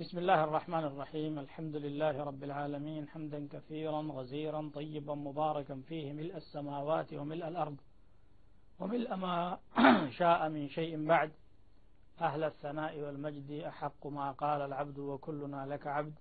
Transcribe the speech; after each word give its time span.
بسم 0.00 0.18
الله 0.18 0.44
الرحمن 0.44 0.84
الرحيم. 0.84 1.38
الحمد 1.38 1.76
لله 1.76 2.24
رب 2.24 2.44
العالمين. 2.44 3.08
حمدا 3.08 3.48
كثيرا 3.52 4.00
غزيرا 4.00 4.70
طيبا 4.74 5.14
مباركا 5.14 5.80
فيه. 5.88 6.12
ملء 6.12 6.36
السماوات 6.36 7.14
وملء 7.14 7.48
الأرض. 7.48 7.76
وملء 8.80 9.14
ما 9.16 9.58
شاء 10.18 10.48
من 10.48 10.68
شيء 10.68 11.06
بعد. 11.06 11.32
أهل 12.20 12.44
الثناء 12.44 13.00
والمجد 13.00 13.50
أحق 13.50 14.06
ما 14.06 14.30
قال 14.32 14.60
العبد 14.62 14.98
وكلنا 14.98 15.66
لك 15.66 15.86
عبد. 15.86 16.14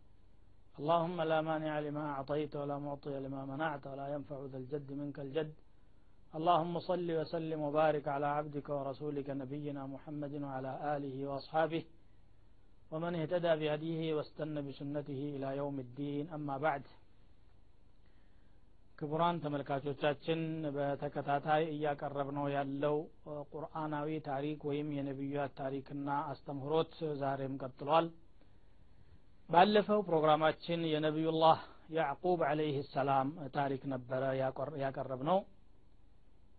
اللهم 0.80 1.22
لا 1.22 1.42
مانع 1.42 1.80
لما 1.80 2.12
أعطيت 2.12 2.56
ولا 2.56 2.78
معطي 2.78 3.20
لما 3.20 3.46
منعت 3.46 3.88
ولا 3.88 4.14
ينفع 4.14 4.46
ذا 4.52 4.58
الجد 4.58 4.92
منك 4.92 5.20
الجد. 5.20 5.54
اللهم 6.36 6.80
صل 6.80 7.12
وسلم 7.12 7.62
وبارك 7.62 8.08
على 8.08 8.26
عبدك 8.26 8.70
ورسولك 8.70 9.30
نبينا 9.30 9.86
محمد 9.86 10.34
وعلى 10.42 10.98
آله 10.98 11.28
وأصحابه. 11.28 11.84
ومن 12.93 13.13
اهتدى 13.15 13.53
بهديه 13.61 14.03
واستنى 14.17 14.61
بسنته 14.63 15.21
إلى 15.37 15.49
يوم 15.57 15.77
الدين 15.79 16.25
أما 16.31 16.57
بعد 16.59 16.85
ክቡራን 18.99 19.37
ተመልካቾቻችን 19.43 20.41
በተከታታይ 20.77 21.63
እያቀረብ 21.75 22.29
ነው 22.39 22.47
ያለው 22.55 22.97
ቁርአናዊ 23.53 24.09
ታሪክ 24.29 24.59
ወይም 24.69 24.89
የነቢያት 24.97 25.53
ታሪክና 25.61 26.09
አስተምህሮት 26.33 26.95
ዛሬም 27.21 27.55
ቀጥሏል 27.63 28.07
ባለፈው 29.51 30.01
ፕሮግራማችን 30.09 30.81
የነቢዩላህ 30.95 31.61
ያዕቁብ 31.99 32.41
አለይህ 32.49 32.79
ሰላም 32.97 33.29
ታሪክ 33.59 33.85
ነበረ 33.95 34.23
ያቀረብ 34.85 35.23
ነው 35.31 35.39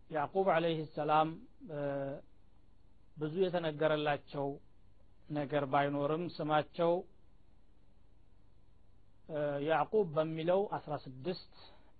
ያዕቁብ 0.09 0.47
አለይህ 0.55 0.81
ሰላም 0.97 1.27
ብዙ 3.17 3.35
የተነገረላቸው 3.45 4.47
ነገር 5.28 5.64
ባይኖርም 5.73 6.24
ስማቸው 6.34 6.92
ያዕቁብ 9.69 10.06
በሚለው 10.16 10.60
አስራ 10.77 10.95
ስድስት 11.05 11.53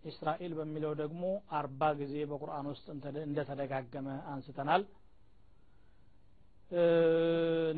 እስራኤል 0.05 0.53
በሚለው 0.59 0.93
ደግሞ 1.01 1.23
አርባ 1.59 1.83
ጊዜ 2.01 2.15
በቁርአን 2.31 2.67
ውስጥ 2.73 2.87
እንደተደጋገመ 3.25 4.09
አንስተናል። 4.33 4.83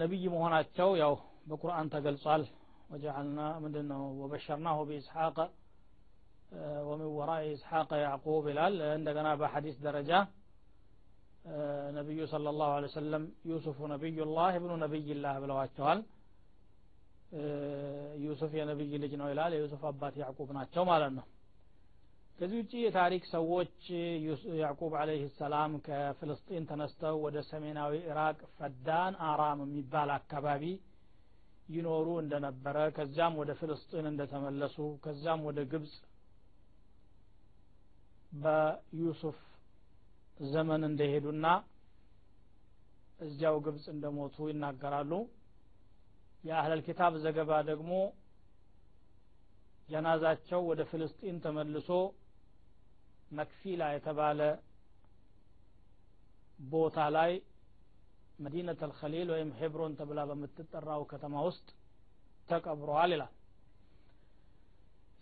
ነቢይ 0.00 0.24
መሆናቸው 0.34 0.88
ያው 1.02 1.14
በቁርአን 1.50 1.90
ተገልጿል። 1.94 2.42
ወጀዐልና 2.90 3.40
ምንድን 3.62 3.86
ነው 3.92 4.02
ወበሸርናሁ 4.20 4.78
ቢኢስሐቅ 4.88 5.36
ወሚን 6.88 7.10
ወራኢ 7.16 7.46
ኢስሐቅ 7.54 7.90
ያዕቁብ 8.04 8.44
ይላል። 8.50 8.74
እንደገና 8.98 9.28
በሐዲስ 9.40 9.76
ደረጃ 9.86 10.10
ነቢዩ 11.96 12.20
صለ 12.30 12.46
ላሁ 12.56 12.72
ለ 12.82 12.88
ሰለም 12.94 13.24
ዩሱፍ 13.50 13.78
ነቢዩላህ 13.92 14.52
ብኑ 14.62 14.72
ነቢይላህ 14.82 15.34
ብለዋቸዋል። 15.42 16.00
ዩሱፍ 18.24 18.52
የነቢይ 18.58 18.92
ልጅ 19.02 19.12
ነው 19.20 19.28
ይላል። 19.32 19.52
የዩሱፍ 19.56 19.82
አባት 19.90 20.14
ያዕቁብ 20.22 20.48
ናቸው 20.58 20.84
ማለት 20.90 21.12
ነው። 21.18 21.26
ከዚህ 22.38 22.58
ውጭ 22.60 22.72
የታሪክ 22.80 23.24
ሰዎች 23.34 23.76
ያዕቁብ 24.60 24.92
አለህ 25.00 25.22
ሰላም 25.38 25.72
ከፍልስጢን 25.86 26.66
ተነስተው 26.70 27.14
ወደ 27.24 27.36
ሰሜናዊ 27.50 27.92
ኢራቅ 28.08 28.38
ፈዳን 28.58 29.14
አራም 29.28 29.60
የሚባል 29.64 30.10
አካባቢ 30.16 30.64
ይኖሩ 31.68 32.08
እንደነበረ 32.22 32.76
ከዚያም 32.96 33.38
ወደ 33.40 33.52
ፍልስጢን 33.60 34.06
እንደተመለሱ 34.10 34.76
ከዚያም 35.04 35.40
ወደ 35.48 35.60
ግብጽ 35.72 35.94
በዩሱፍ 38.36 39.38
ዘመን 40.40 40.82
እንደሄዱና 40.88 41.46
እዚያው 43.20 43.56
ግብፅ 43.66 43.84
እንደሞቱ 43.92 44.36
ይናገራሉ። 44.50 45.12
የአህለል 46.44 46.80
ኪታብ 46.86 47.12
ዘገባ 47.24 47.50
ደግሞ 47.70 47.92
ጀናዛቸው 49.88 50.60
ወደ 50.70 50.80
ፍልስጢን 50.90 51.36
ተመልሶ 51.44 51.88
መክፊላ 53.30 53.82
የተባለ 53.94 54.40
ቦታ 56.68 56.98
ላይ 57.16 57.32
መዲነት 58.44 58.80
አልከሊል 58.86 59.28
ወይም 59.34 59.50
ሄብሮን 59.60 59.92
ተብላ 59.98 60.20
በምትጠራው 60.30 61.02
ከተማ 61.12 61.34
ውስጥ 61.48 61.66
ተቀብረዋል 62.48 63.10
ይላል። 63.14 63.32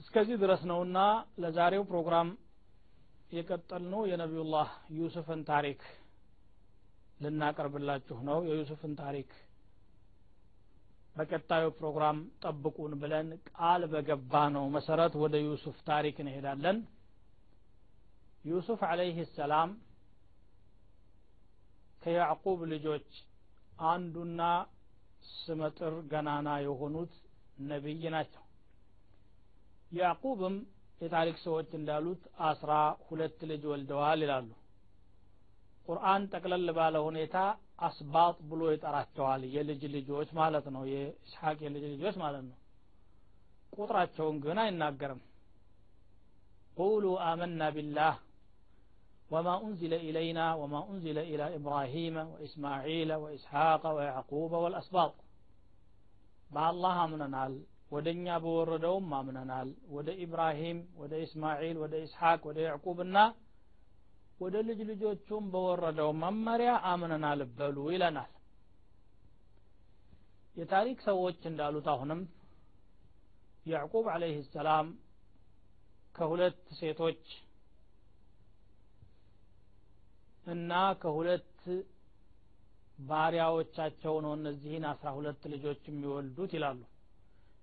እስከዚህ 0.00 0.36
ድረስ 0.42 0.62
ነውና 0.70 0.98
ለዛሬው 1.42 1.84
ፕሮግራም 1.91 2.28
የቀጠልነው 3.30 4.02
የነቢዩላህ 4.10 4.68
ዩሱፍን 4.96 5.40
ታሪክ 5.48 5.80
ልናቀርብላችሁ 7.20 8.16
ነው። 8.28 8.38
የዩሱፍን 8.48 8.92
ታሪክ 9.00 9.30
በቀጣዩ 11.16 11.64
ፕሮግራም 11.78 12.18
ጠብቁን 12.42 12.92
ብለን 13.02 13.28
ቃል 13.50 13.82
በገባ 13.92 14.42
ነው 14.54 14.64
መሰረት 14.76 15.12
ወደ 15.22 15.34
ዩሱፍ 15.44 15.76
ታሪክ 15.90 16.16
እንሄዳለን። 16.24 16.78
ዩሱፍ 18.44 18.80
አለይህ 18.88 19.18
ሰላም 19.36 19.70
ከያዕቁብ 22.02 22.60
ልጆች 22.72 23.08
አንዱና 23.88 24.41
ስመጥር 25.36 25.94
ገናና 26.10 26.48
የሆኑት 26.64 27.14
ነቢይ 27.68 28.02
ናቸው። 28.14 28.42
ያዕቁብም 29.92 30.56
የታሪክ 31.00 31.37
ሰዎች 31.44 31.71
እንዳሉት 31.78 32.21
አስራ 32.49 32.72
ሁለት 33.06 33.38
ልጅ 33.50 33.62
ወልደዋል 33.71 34.21
ይላሉ። 34.25 34.49
ቁርአን 35.88 36.22
ጠቅለል 36.32 36.69
ባለ 36.77 36.97
ሁኔታ 37.06 37.37
አስባጥ 37.81 38.37
ብሎ 38.50 38.62
ይጠራቸዋል 38.72 39.43
የልጅ 39.54 39.83
ልጆች 39.94 40.28
ማለት 40.38 40.66
ነው 40.75 40.83
የኢስሐቅ 40.93 41.56
የልጅ 41.65 41.84
ልጆች 41.93 42.16
ማለት 42.22 42.44
ነው። 42.49 42.59
ቁጥራቸውን 43.77 44.37
ግን 44.44 44.59
አይናገርም። 44.62 45.21
ቁሉ 46.78 47.04
አመና 47.27 47.62
ቢላህ 47.75 48.15
ወማ 49.31 49.49
ኡንዚለ 49.65 49.94
ኢለይና 50.06 50.41
ወማ 50.60 50.75
ኡንዚለ 50.88 51.19
ኢላ 51.31 51.43
ኢብራሂመ 51.56 52.16
ወኢስማዒለ 52.33 53.10
ወኢስሐቀ 53.22 53.84
ወያዕቁበ 53.97 54.53
ወልአስባጥ። 54.65 55.12
በአላህ 56.50 56.97
አምነናል 57.04 57.54
ወደ 57.91 58.06
እኛ 58.15 58.37
በወረደውም 58.43 59.09
አምነናል። 59.19 59.69
ወደ 59.95 60.09
ኢብራሂም 60.25 60.78
ወደ 61.00 61.12
ኢስማዒል 61.25 61.77
ወደ 61.83 61.95
ኢስሐቅ 62.05 62.41
ወደ 62.49 62.59
ያዕቁብና 62.67 63.17
ወደ 64.41 64.56
ልጅ 64.69 64.81
ልጆቹም 64.89 65.45
በወረደው 65.53 66.11
መመሪያ 66.22 66.71
አምነናል 66.91 67.43
በሉ 67.59 67.77
ይለናል። 67.95 68.31
የታሪክ 70.56 70.99
ሰዎች 71.09 71.39
እንዳሉት 71.50 71.87
አሁንም 71.93 72.21
ያዕቁብ 73.67 74.06
አለይህ 74.15 74.39
ሰላም 74.55 74.89
ከሁለት 76.15 76.61
ሴቶች 76.78 77.22
እና 80.47 80.72
ከሁለት 81.03 81.51
ባሪያዎቻቸው 83.09 84.15
ነው 84.25 84.33
እነዚህን 84.39 84.84
አስራ 84.91 85.09
ሁለት 85.16 85.43
ልጆች 85.53 85.81
የሚወልዱት 85.89 86.53
ይላሉ 86.56 86.81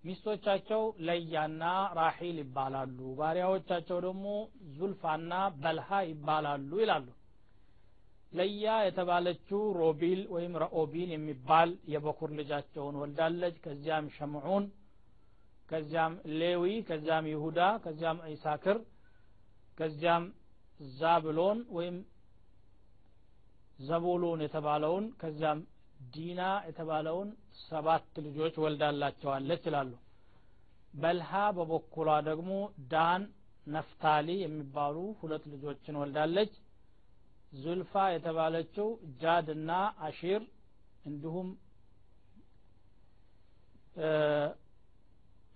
ሚስቶቻቸው 0.03 0.84
ለያና 1.07 1.63
ራሒል 1.97 2.38
ይባላሉ 2.41 2.97
ባሪያዎቻቸው 3.19 3.97
ደግሞ 4.06 4.25
ዙልፋና 4.78 5.34
በልሃ 5.57 5.89
ይባላሉ 6.09 6.72
ይላሉ። 6.81 7.07
ለያ 8.34 8.66
የተባለችው 8.85 9.61
ሮቢል 9.79 10.22
ወይም 10.35 10.53
ረኦቢል 10.63 11.09
የሚባል 11.13 11.69
የበኩር 11.94 12.31
ልጃቸውን 12.40 12.95
ወልዳለች። 13.01 13.56
ከዚያም 13.66 14.06
ሸምዑን 14.17 14.66
ከዚያም 15.69 16.13
ሌዊ 16.40 16.63
ከዚያም 16.88 17.25
ይሁዳ 17.31 17.59
ከዚያም 17.84 18.17
ኢሳክር 18.34 18.78
ከዚያም 19.78 20.23
ዛብሎን 20.95 21.59
ወይም 21.78 21.97
ዘቡሉን 23.79 24.41
የተባለውን 24.45 25.06
ከዚያም 25.22 25.59
ዲና 26.09 26.41
የተባለውን 26.67 27.29
ሰባት 27.63 28.06
ልጆች 28.25 28.56
ወልዳላቸዋለች 28.63 29.63
ይላሉ። 29.69 29.91
በልሃ 30.93 31.31
በበኩሏ 31.58 32.09
ደግሞ 32.28 32.52
ዳን 32.91 33.22
ነፍታሊ 33.67 34.28
የሚባሉ 34.41 34.96
ሁለት 35.20 35.43
ልጆችን 35.52 35.99
ወልዳለች። 36.02 36.53
ዙልፋ 37.61 37.93
የተባለችው 38.14 38.87
ጃድና 39.22 39.72
አሺር 40.08 40.41
እንዲሁም 41.05 41.47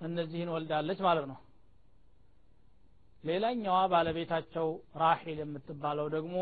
እነዚህን 0.02 0.50
ወልዳለች 0.56 1.00
ማለት 1.06 1.25
ነው። 1.31 1.40
ሌላኛዋ 3.24 3.78
ባለቤታቸው 3.94 4.68
ራሒል 5.02 5.38
የምትባለው 5.42 6.08
ደግሞ 6.16 6.36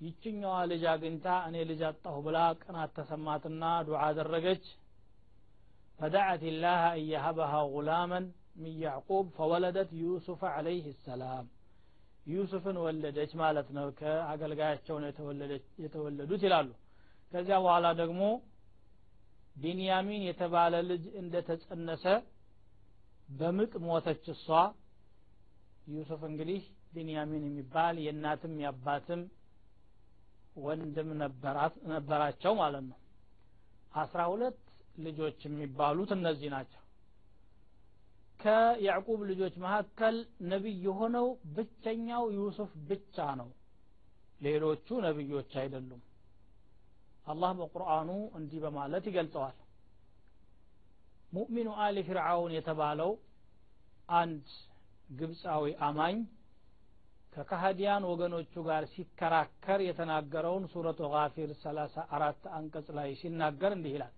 ይችኛዋ 0.00 0.56
ልጅ 0.70 0.82
አግኝታ 0.90 1.26
እኔ 1.46 1.56
ልጅ 1.70 1.80
አጣሁ 1.88 2.16
ብላ 2.26 2.38
ቅናት 2.60 2.90
ተሰማትና 2.98 3.62
ዱዓ 3.86 4.00
አደረገች። 4.08 4.64
ፈደዐት 6.00 6.42
ላህ 6.62 6.82
አን 6.88 7.00
የሀበሃ 7.10 7.52
ጉላመን 7.72 8.26
ሚን 8.58 8.76
ያዕቁብ 8.84 9.26
ፈወለደት 9.36 9.90
ዩሱፍ 10.02 10.42
አለይህ 10.50 10.86
ሰላም። 11.06 11.46
ዩሱፍን 12.26 12.76
ወለደች 12.84 13.32
ማለት 13.40 13.68
ነው። 13.76 13.86
ከአገልጋያቸው 13.98 14.96
ነው 15.02 15.08
የተወለዱት 15.84 16.42
ይላሉ። 16.46 16.70
ከዚያ 17.32 17.56
በኋላ 17.64 17.86
ደግሞ 18.00 18.22
ቢንያሚን 19.56 20.22
የተባለ 20.28 20.74
ልጅ 20.90 21.04
እንደተጸነሰ 21.20 22.04
በምጥ 23.38 23.72
ሞተች 23.86 24.24
እሷ። 24.34 24.46
ዩሱፍ 25.92 26.22
እንግዲህ 26.30 26.62
ቢንያሚን 26.94 27.42
የሚባል 27.48 27.96
የእናትም 28.04 28.54
የአባትም 28.62 29.20
ወንድም 30.62 31.08
ነበራቸው 31.92 32.52
ማለት 32.60 32.84
ነው። 32.90 32.98
አስራ 33.94 34.20
ሁለት 34.32 34.58
ልጆች 35.00 35.38
የሚባሉት 35.46 36.10
እነዚህ 36.16 36.48
ናቸው። 36.54 36.82
ከያዕቁብ 38.40 39.20
ልጆች 39.30 39.54
መካከል 39.64 40.16
ነቢይ 40.50 40.76
የሆነው 40.86 41.26
ብቸኛው 41.54 42.24
ዩሱፍ 42.36 42.72
ብቻ 42.90 43.16
ነው። 43.40 43.48
ሌሎቹ 44.42 44.98
ነቢዮች 45.06 45.52
አይደሉም። 45.60 46.02
አላህ 47.26 47.50
በቁርአኑ 47.58 48.10
እንዲህ 48.38 48.60
በማለት 48.64 49.06
ይገልጸዋል። 49.10 49.56
ሙእሚኑ 51.32 51.68
አሊ 51.84 51.96
ፊርዓውን 52.06 52.52
የተባለው 52.56 53.10
አንድ 54.18 54.44
ግብፃዊ 55.18 55.64
አማኝ 55.86 56.16
ከካህዲያን 57.37 58.03
ወገኖቹ 58.09 58.53
ጋር 58.67 58.83
ሲከራከር 58.93 59.79
የተናገረውን 59.85 60.65
ሱረቱ 60.73 60.99
ጋፊር 61.13 61.51
ሰላሳ 61.63 61.95
አራት 62.15 62.43
አንቀጽ 62.57 62.87
ላይ 62.97 63.09
ሲናገር 63.21 63.71
እንዲህ 63.77 63.93
ይላል 63.95 64.13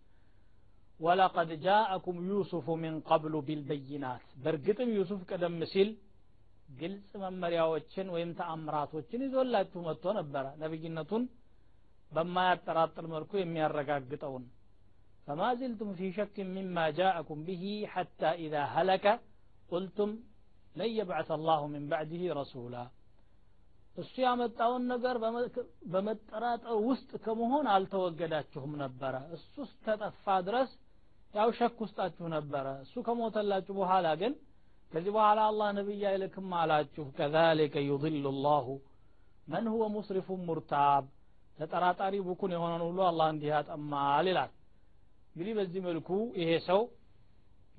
ወለቀድ 0.99 1.49
ጃአኩም 1.65 2.17
ዩሱፉ 2.31 2.67
ሚን 2.83 2.97
ቀብሉ 3.09 3.35
ቢልበይናት 3.47 4.25
በእርግጥም 4.43 4.91
ዩሱፍ 4.97 5.21
ቀደም 5.31 5.57
ሲል 5.73 5.89
ግልጽ 6.79 7.09
መመሪያዎችን 7.23 8.07
ወይም 8.15 8.29
ተአምራቶችን 8.39 9.23
ይዞላችሁ 9.27 9.81
መጥቶ 9.87 10.13
ነበረ 10.19 10.45
ነቢይነቱን 10.63 11.25
በማያጠራጥር 12.11 13.07
መልኩ 13.15 13.31
የሚያረጋግጠውን 13.39 14.45
فما 15.27 15.49
زلتم 15.55 15.89
في 15.93 16.07
شك 16.11 16.35
مما 16.57 16.85
جاءكم 16.91 17.37
به 17.43 17.63
حتى 17.93 18.29
إذا 18.45 18.63
هلك 18.75 19.05
قلتم 19.71 20.09
لن 20.75 20.89
يبعث 20.99 21.29
الله 21.31 21.61
من 21.67 21.83
بعده 21.87 22.23
رسولا 22.41 22.83
እሱ 23.96 24.14
ያመጣውን 24.24 24.82
ነገር 24.92 25.16
በመጠራጠር 25.92 26.76
ውስጥ 26.88 27.10
ከመሆን 27.24 27.66
አልተወገዳችሁም 27.72 28.72
ነበረ። 28.82 29.14
እሱ 29.36 29.54
እስከጠፋ 29.66 30.36
ድረስ 30.46 30.70
ያው 31.34 31.48
ሸክ 31.58 31.76
ውስጣችሁ 31.84 32.28
ነበረ። 32.36 32.66
እሱ 32.84 32.94
ከሞተላችሁ 33.08 33.74
በኋላ 33.80 34.06
ግን 34.22 34.32
ከዚህ 34.92 35.12
በኋላ 35.16 35.40
አላህ 35.50 35.68
ነቢይ 35.78 36.02
አይልክም 36.10 36.48
አላችሁ። 36.60 37.04
ከዛሊከ 37.18 37.76
ዩضሉ 37.88 38.24
ላሁ 38.46 38.66
መን 39.48 39.66
ሁወ 39.72 39.84
ሙስሪፉን 39.94 40.40
ሙርታብ። 40.48 41.04
ተጠራጣሪ 41.58 42.14
ቡኩን 42.26 42.52
የሆነን 42.54 42.82
ሁሉ 42.86 42.98
አላህ 43.08 43.26
እንዲህ 43.32 43.48
ያጠማል 43.54 44.26
ይላል። 44.30 44.50
እንግዲህ 45.30 45.54
በዚህ 45.58 45.80
መልኩ 45.86 46.08
ይሄ 46.40 46.50
ሰው 46.68 46.80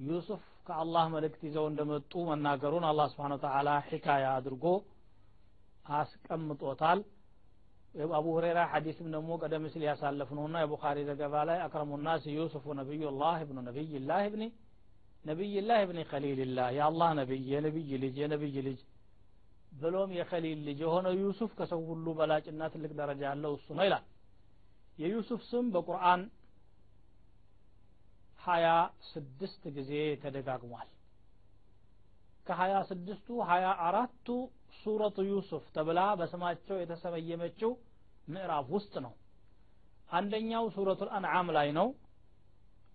ዩሱፍ 0.05 0.43
ከአላህ 0.67 1.03
መልእክት 1.13 1.41
ይዘው 1.47 1.65
እንደመጡ 1.69 2.13
መናገሩን 2.29 2.85
አላህ 2.89 3.05
ስብሓን 3.11 3.33
ተዓላ 3.43 3.69
ሒካያ 3.87 4.25
አድርጎ 4.37 4.65
አስቀምጦታል። 5.95 6.99
አቡ 8.15 8.25
ሁሬራ 8.35 8.59
ሐዲስም 8.71 9.07
ደግሞ 9.15 9.29
ቀደም 9.41 9.63
ሲል 9.71 9.83
ያሳለፍ 9.87 10.29
ነውና 10.37 10.57
የቡኻሪ 10.63 10.97
ዘገባ 11.09 11.35
ላይ 11.49 11.57
አክረሙ 11.63 11.97
ናስ 12.05 12.25
ዩሱፍ 12.35 12.65
ነቢዩላህ 12.79 13.37
እብኑ 13.43 13.57
ነቢይላህ 13.67 14.21
እብኒ 14.29 14.43
ነቢይላህ 15.25 15.79
እብኒ 15.85 15.99
ከሊልላህ 16.11 16.67
የአላህ 16.77 17.09
ነቢይ 17.19 17.41
የነቢይ 17.53 17.91
ልጅ 18.03 18.15
የነቢይ 18.21 18.55
ልጅ 18.67 18.79
ብሎም 19.81 20.11
የከሊል 20.17 20.61
ልጅ 20.67 20.79
የሆነው 20.83 21.13
ዩሱፍ 21.19 21.51
ከሰው 21.59 21.81
ሁሉ 21.89 22.07
በላጭና 22.17 22.61
ትልቅ 22.73 22.91
ደረጃ 22.99 23.21
ያለው 23.29 23.51
እሱ 23.57 23.67
ነው 23.77 23.85
ይላል። 23.87 24.05
የዩሱፍ 24.97 25.41
ስም 25.49 25.67
በቁርአን 25.75 26.21
ሀያ 28.41 28.67
ስድስት 29.11 29.63
ጊዜ 29.75 29.91
ተደጋግሟል። 30.21 30.89
ከሀያ 32.47 32.75
ስድስቱ 32.89 33.27
ሀያ 33.49 33.67
አራቱ 33.87 34.27
ሱረቱ 34.75 35.17
ዩሱፍ 35.29 35.63
ተብላ 35.75 35.99
በስማቸው 36.19 36.77
የተሰመየመችው 36.79 37.71
ምዕራፍ 38.27 38.67
ውስጥ 38.75 38.93
ነው። 39.05 39.13
አንደኛው 40.11 40.65
ሱረቱ 40.75 41.01
አንዓም 41.17 41.49
ላይ 41.57 41.69
ነው። 41.77 41.87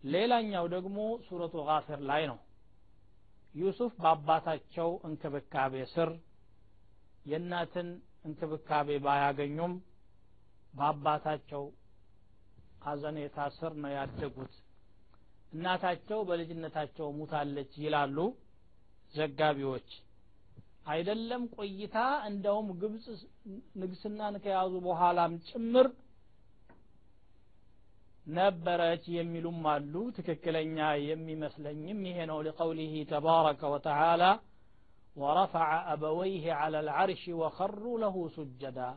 ሌላኛው 0.07 0.65
ደግሞ 0.75 0.97
ሱረቱ 1.27 1.55
ጋፊር 1.69 2.01
ላይ 2.11 2.23
ነው። 2.31 2.39
ዩሱፍ 3.55 3.93
በአባታቸው 4.03 4.89
እንክብካቤ 5.07 5.75
ስር 5.95 6.11
የእናትን 7.27 7.89
እንክብካቤ 8.27 8.89
ባያገኙም 9.05 9.75
በአባታቸው 10.75 11.65
አዘኔታ 12.87 13.39
ስር 13.57 13.73
ነው 13.83 13.93
ያደጉት። 13.97 14.55
እናታቸው 15.53 16.19
በልጅነታቸው 16.29 17.07
ሙታለች 17.19 17.73
ይላሉ 17.85 18.19
ዘጋቢዎች 19.15 19.89
አይደለም 20.92 21.44
ቆይታ 21.56 21.98
እንደውም 22.30 22.68
ግብፅ 22.82 23.06
ንግስናን 23.82 24.36
ከያዙ 24.44 24.74
በኋላም 24.88 25.34
ጭምር 25.50 25.88
ነበረች 28.38 29.04
የሚሉም 29.18 29.60
አሉ 29.74 29.94
ትክክለኛ 30.18 30.78
የሚመስለኝም 31.10 32.00
ይሄ 32.10 32.18
ነው 32.32 32.40
لقوله 32.48 32.94
تبارك 33.14 33.62
وتعالى 33.74 34.32
ورفع 35.16 35.68
أبويه 35.94 36.46
على 36.62 36.78
العرش 36.86 37.24
وخروا 37.42 37.98
له 38.04 38.16
سجدا 38.38 38.90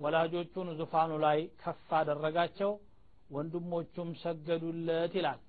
ወላጆቹን 0.00 0.68
ዙፋኑ 0.78 1.10
ላይ 1.24 1.38
ከፍ 1.62 1.88
አደረጋቸው 1.98 2.70
ወንድሞቹም 3.34 4.08
ሰገዱለት 4.22 5.12
ይላል 5.18 5.40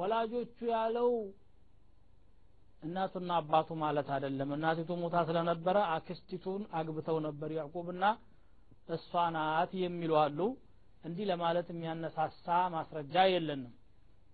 ወላጆቹ 0.00 0.56
ያለው 0.74 1.10
እናቱና 2.83 3.31
አባቱ 3.39 3.69
ማለት 3.83 4.07
አይደለም። 4.15 4.49
እናቲቱ 4.55 4.91
ሙታ 5.01 5.15
ስለነበረ 5.27 5.77
አክስቲቱን 5.95 6.61
አግብተው 6.77 7.17
ነበር 7.27 7.49
ያዕቁብና 7.57 8.03
እሷ 8.95 9.11
ናት 9.35 9.71
የሚሉ 9.81 10.13
አሉ። 10.21 10.39
እንዲህ 11.03 11.25
ለማለት 11.31 11.67
የሚያነሳሳ 11.71 12.45
ማስረጃ 12.73 13.15
የለንም። 13.31 13.73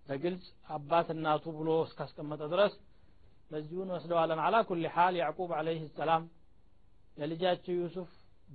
በግልጽ 0.07 0.45
አባት 0.73 1.07
እናቱ 1.15 1.45
ብሎ 1.57 1.69
እስካስቀመጠ 1.85 2.41
ድረስ 2.53 2.73
በዚሁን 3.51 3.89
ወስደዋለን 3.95 4.39
አላ 4.45 4.55
ኩል 4.69 4.85
ሓል 4.95 5.15
ያዕቁብ 5.21 5.51
አለይህ 5.57 5.83
ሰላም 5.97 6.23
ለልጃቸው 7.17 7.75
ዩሱፍ 7.77 8.09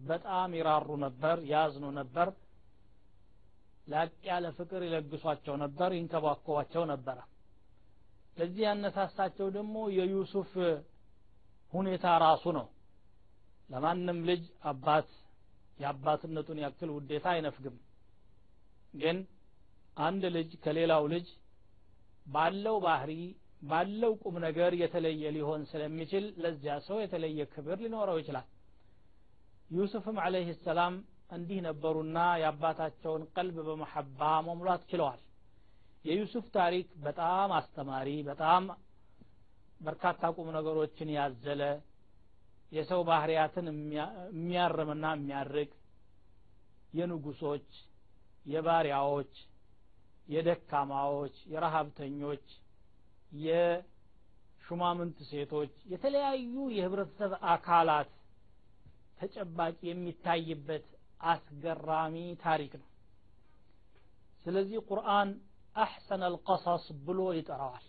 በጣም 0.04 0.50
ይራሩ 0.58 0.88
ነበር 1.04 1.36
ያዝኑ 1.52 1.84
ነበር 2.00 2.28
ላቅ 3.86 4.12
ያለ 4.28 4.46
ፍቅር 4.58 4.82
ይለግሷቸው 4.86 5.54
ነበር 5.62 5.90
ይንከባከቧቸው 5.96 6.84
ነበረ 6.92 7.18
ለዚህ 8.36 8.62
ያነሳሳቸው 8.66 9.48
ደግሞ 9.56 9.76
የዩሱፍ 9.96 10.52
ሁኔታ 11.72 12.06
ራሱ 12.24 12.44
ነው። 12.58 12.66
ለማንም 13.70 14.18
ልጅ 14.28 14.42
አባት 14.70 15.10
የአባትነቱን 15.78 16.58
ያክል 16.64 16.90
ውዴታ 16.96 17.26
አይነፍግም። 17.34 17.76
ግን 18.94 19.18
አንድ 19.98 20.22
ልጅ 20.36 20.50
ከሌላው 20.64 21.04
ልጅ 21.14 21.26
ባለው 22.26 22.76
ባህሪ 22.84 23.12
ባለው 23.62 24.12
ቁም 24.22 24.36
ነገር 24.44 24.72
የተለየ 24.80 25.24
ሊሆን 25.36 25.62
ስለሚችል 25.70 26.24
ለዚያ 26.42 26.74
ሰው 26.86 26.96
የተለየ 27.02 27.40
ክብር 27.52 27.78
ሊኖረው 27.84 28.16
ይችላል። 28.20 28.46
ዩሱፍም 29.70 30.16
አለህ 30.24 30.48
ሰላም 30.64 30.94
እንዲህ 31.32 31.58
ነበሩና 31.66 32.18
የአባታቸውን 32.42 33.22
ቀልብ 33.34 33.58
በመሐባ 33.68 34.18
መሙላት 34.48 34.82
ችለዋል 34.90 35.20
የዩሱፍ 36.04 36.46
ታሪክ 36.56 36.88
በጣም 37.04 37.50
አስተማሪ 37.58 38.08
በጣም 38.28 38.62
በርካታ 39.80 40.30
ቁም 40.36 40.48
ነገሮችን 40.56 41.08
ያዘለ 41.16 41.62
የሰው 42.72 43.00
ባህሪያትን 43.08 43.66
የሚያርምና 43.68 45.06
የሚያርቅ 45.16 45.70
የንጉሶች 46.98 47.68
የባሪያዎች 48.46 49.32
የደካማዎች 50.28 51.36
የረሀብተኞች 51.52 52.44
የሹማምንት 53.46 55.18
ሴቶች 55.30 55.72
የተለያዩ 55.92 56.54
የህብረተሰብ 56.76 57.32
አካላት 57.52 58.10
ተጨባጭ 59.20 59.76
የሚታይበት 59.88 60.86
አስገራሚ 61.32 62.16
ታሪክ 62.44 62.72
ነው። 62.80 62.88
ስለዚህ 64.44 64.78
ቁርአን 64.88 65.28
አሕሰን 65.76 66.22
አልቀሰስ 66.26 66.84
ብሎ 67.06 67.20
ይጠራዋል። 67.36 67.86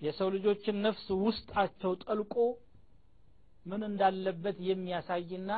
የሰው 0.00 0.28
ልጆችን 0.34 0.76
ነፍስ 0.84 1.06
ውስጣቸው 1.22 1.92
ጠልቆ 2.04 2.34
ምን 3.66 3.82
እንዳለበት 3.88 4.58
የሚያሳይና 4.68 5.50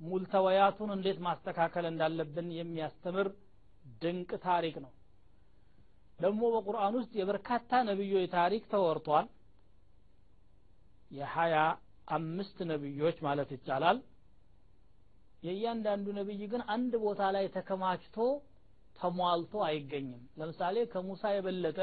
ሙልተወያቱን 0.00 0.90
እንዴት 0.94 1.18
ማስተካከል 1.26 1.84
እንዳለብን 1.90 2.48
የሚያስተምር 2.58 3.28
ድንቅ 4.02 4.30
ታሪክ 4.46 4.76
ነው። 4.84 4.92
ደግሞ 6.18 6.42
በቁርአን 6.54 6.94
ውስጥ 6.98 7.12
የበርካታ 7.20 7.80
ነቢዮች 7.90 8.26
ታሪክ 8.34 8.64
ተወርቷል። 8.72 9.26
የሀያ 11.10 11.56
አምስት 12.16 12.58
ነቢዮች 12.70 13.16
ማለት 13.26 13.50
ይቻላል። 13.56 13.98
የእያንዳንዱ 15.42 16.06
ነቢይ 16.18 16.42
ግን 16.52 16.62
አንድ 16.74 16.92
ቦታ 17.04 17.22
ላይ 17.36 17.44
ተከማችቶ 17.56 18.16
ተሟልቶ 19.02 19.54
አይገኝም። 19.66 20.22
ለምሳሌ 20.38 20.76
ከሙሳ 20.92 21.32
የበለጠ 21.34 21.78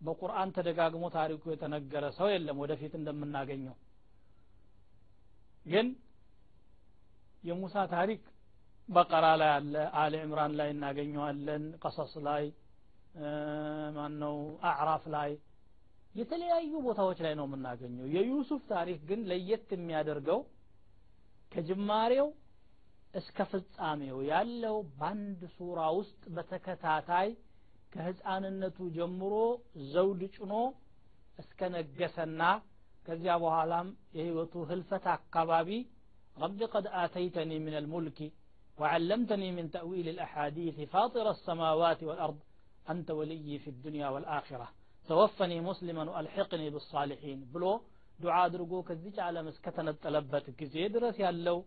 በቁርአን 0.00 0.48
ተደጋግሞ 0.56 1.04
ታሪኩ 1.16 1.42
የተነገረ 1.52 2.04
ሰው 2.16 2.28
የለም 2.32 2.60
ወደፊት 2.62 2.92
እንደምናገኘው። 2.98 3.76
ግን 5.66 5.86
የሙሳ 7.44 7.76
ታሪክ 7.94 8.22
በቀራ 8.88 9.26
ላይ 9.40 9.50
አለ 9.54 9.74
አለ 10.00 10.14
ዕምራን 10.24 10.52
ላይ 10.58 10.68
እናገኘዋለን 10.74 11.64
ቀሰስ 11.82 12.12
ላይ 12.26 12.44
ማነው 13.96 14.36
አዕራፍ 14.70 15.04
ላይ 15.14 15.30
የተለያዩ 16.14 16.72
ቦታዎች 16.86 17.18
ላይ 17.24 17.32
ነው 17.38 17.46
የምናገኘው። 17.48 18.06
የዩሱፍ 18.14 18.62
ታሪክ 18.72 18.98
ግን 19.08 19.20
ለየት 19.30 19.68
የሚያደርገው 19.76 20.40
ከጅማሬው 21.52 22.28
እስከ 23.19 23.37
ፍጻሜው 23.51 24.17
ያለው 24.31 24.75
በአንድ 24.99 25.39
ሱራ 25.57 25.79
ውስጥ 25.99 26.21
በተከታታይ 26.35 27.29
ከህፃንነቱ 27.93 28.77
ጀምሮ 28.97 29.35
ዘውድ 29.93 30.21
ጭኖ 30.35 30.53
እስከ 31.43 31.59
ነገሰና 31.77 32.41
ከዚያ 33.07 33.35
በኋላም 33.43 33.87
የህይወቱ 34.17 34.53
ህልፈት 34.73 35.07
አካባቢ 35.17 35.71
رب 36.37 36.59
قد 36.73 36.85
آتيتني 37.03 37.57
من 37.67 37.73
الملك 37.81 38.19
وعلمتني 38.79 39.49
من 39.57 39.65
تأويل 39.77 40.07
الأحاديث 40.15 40.75
فاطر 40.93 41.25
السماوات 41.35 41.99
والأرض 42.07 42.39
أنت 42.91 43.07
ولي 43.19 43.59
في 43.63 43.69
الدنيا 43.73 44.07
والآخرة 44.13 44.67
توفني 45.09 45.57
مسلما 45.69 46.03
وألحقني 46.11 46.67
بالصالحين 46.73 47.39
بلو 47.53 47.71
دعاء 48.23 48.47
درقو 48.53 48.79
كذيك 48.89 49.17
على 49.27 49.39
مسكتنا 49.47 49.89
التلبت 49.95 50.45
كزي 50.59 50.83
درس 50.95 51.15
ያለው 51.25 51.57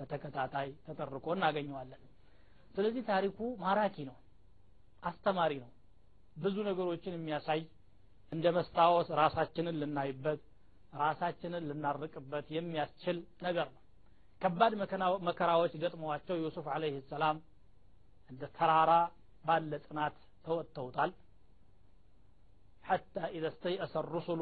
በተከታታይ 0.00 0.68
ተጠርቆ 0.86 1.26
እናገኘዋለን 1.36 2.02
ስለዚህ 2.74 3.02
ታሪኩ 3.10 3.38
ማራኪ 3.62 3.96
ነው 4.10 4.16
አስተማሪ 5.10 5.52
ነው 5.64 5.70
ብዙ 6.36 6.56
ነገሮችን 6.68 7.16
የሚያሳይ 7.16 7.60
እንደ 8.32 8.46
መስታወት 8.56 9.08
ራሳችንን 9.20 9.76
ልናይበት 9.82 10.40
ራሳችንን 11.02 11.64
ልናርቅበት 11.70 12.46
የሚያስችል 12.56 13.18
ነገር 13.46 13.68
ነው 13.74 13.82
ከባድ 14.42 14.72
መከራዎች 15.28 15.72
ገጥመዋቸው 15.82 16.36
ዩሱፍ 16.44 16.66
አለይህ 16.74 16.96
ሰላም 17.12 17.38
እንደ 18.30 18.42
ተራራ 18.58 18.92
ባለ 19.44 19.72
ጽናት 19.86 20.16
ተወጥተውታል 20.46 21.12
حتى 22.84 23.20
إذا 23.36 23.48
استيأس 23.48 23.96
الرسل 23.96 24.40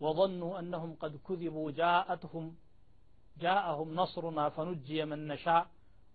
وظنوا 0.00 0.58
أنهم 0.58 0.90
قد 0.94 1.16
كذبوا 1.18 1.70
جاءتهم 1.72 2.44
ጃአሁም 3.35 3.89
ነስሩና 3.97 4.39
ፈኑጅየ 4.55 5.05
መነሻ 5.11 5.45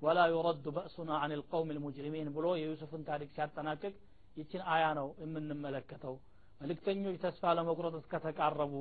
ወላ 0.03 0.19
ዩረዱ 0.33 0.65
በእሱና 0.77 1.11
አን 1.23 1.33
ልቀውም 1.39 1.73
ልሙጅሪሚን 1.77 2.29
ብሎ 2.37 2.47
የዩሱፍን 2.59 3.03
ታሪክ 3.09 3.31
ሲያጠናቅቅ 3.37 3.95
ይችን 4.37 4.63
አያ 4.73 4.85
ነው 4.99 5.09
የምንመለከተው። 5.23 6.15
መልእክተኞች 6.61 7.17
ተስፋ 7.25 7.53
ለመቁረጥ 7.57 7.95
እስከተቃረቡ 8.01 8.75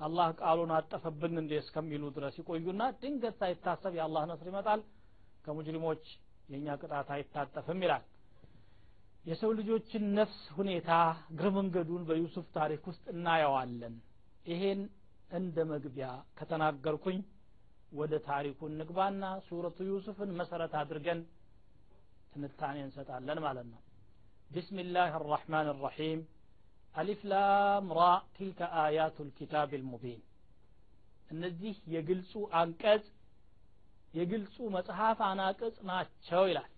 አላህ 0.00 0.28
ቃሉን 0.40 0.72
አጠፈብን 0.76 1.40
እንዴ 1.42 1.52
እስከሚሉ 1.60 2.02
ድረስ 2.16 2.34
ይቆዩና 2.40 2.82
ድንገት 3.00 3.36
ሳይታሰብ 3.40 3.92
የአላህ 3.98 4.24
ነስር 4.30 4.48
ይመጣል። 4.50 4.80
ከሙጅሪሞች 5.44 6.02
የእኛ 6.48 6.76
ቅጣት 6.80 7.08
አይታጠፍም 7.14 7.80
ይላል። 7.84 8.04
የሰው 9.24 9.50
ልጆችን 9.58 10.02
ነፍስ 10.18 10.40
ሁኔታ 10.56 10.90
እግረ 11.30 11.46
መንገዱን 11.56 12.02
በዩሱፍ 12.08 12.46
ታሪክ 12.56 12.82
ውስጥ 12.90 13.04
እናየዋለን። 13.14 13.94
ይሄን 14.46 14.82
እንደ 15.30 15.56
መግቢያ 15.70 16.08
ከተናገርኩኝ 16.38 17.18
ወደ 17.96 18.14
ታሪኩ 18.26 18.58
እንግባና 18.70 19.24
ሱረቱ 19.46 19.78
ዩሱፍን 19.88 20.30
መሰረት 20.40 20.72
አድርገን 20.80 21.20
ትንታኔ 22.32 22.76
እንሰጣለን 22.86 23.38
ማለት 23.44 23.66
ነው። 23.72 23.80
ቢስሚላህ 24.50 25.12
አራሕማን 25.18 25.68
አራሒም 25.72 26.20
አሊፍ 26.94 27.20
ላም 27.30 27.86
ራ 27.96 28.02
ቲልከ 28.36 28.60
አያቱ 28.82 29.16
ልኪታብ 29.28 29.70
ልሙቢን 29.80 30.20
እነዚህ 31.30 31.76
የግልጹ 31.94 32.32
አንቀጽ 32.60 33.04
የግልጹ 34.14 34.56
መጽሐፍ 34.76 35.18
አናቅጽ 35.26 35.76
ናቸው 35.88 36.42
ይላል። 36.50 36.70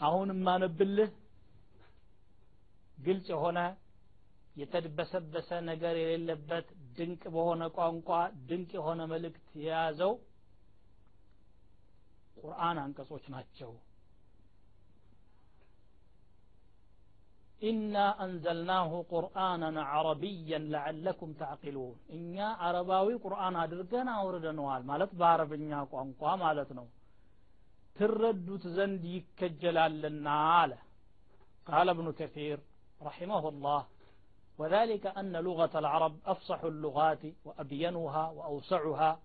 አሁን 0.00 0.28
የማነብልህ 0.34 1.10
ግልጽ 2.98 3.26
የሆነ 3.34 3.58
የተድበሰበሰ 4.56 5.50
ነገር 5.68 5.94
የሌለበት 6.00 6.66
ድንቅ 6.96 7.22
በሆነ 7.34 7.62
ቋንቋ 7.76 8.08
ድንቅ 8.48 8.70
የሆነ 8.78 9.00
መልእክት 9.12 9.48
የያዘው 9.62 10.12
ቁርአን 12.38 12.78
አንቀጾች 12.82 13.24
ናቸው። 13.34 13.72
ኢና 17.62 17.94
አንዘልናሁ 18.22 18.90
ቁርአናን 19.12 19.76
አረቢያን 19.90 20.64
ለዓለኩም 20.72 21.30
ተዕቂሉን። 21.40 21.94
እኛ 22.16 22.36
አረባዊ 22.66 23.08
ቁርአን 23.24 23.54
አድርገን 23.62 24.08
አውርደነዋል 24.14 24.82
ማለት 24.90 25.12
በአረብኛ 25.20 25.80
ቋንቋ 25.92 26.34
ማለት 26.42 26.70
ነው። 26.78 26.86
ትረዱት 27.96 28.64
ዘንድ 28.76 29.02
ይከጀላልና 29.14 30.26
አለ። 30.54 30.72
ቃለ 31.66 31.88
እብኑ 31.94 32.08
ከሲር 32.18 32.58
ረሒመሁላህ 33.00 33.82
وذلك 34.58 35.06
أن 35.06 35.32
لغة 35.36 35.78
العرب 35.78 36.16
أفصح 36.26 36.64
اللغات 36.64 37.18
وأبينها 37.44 38.30
وأوسعها 38.30 39.20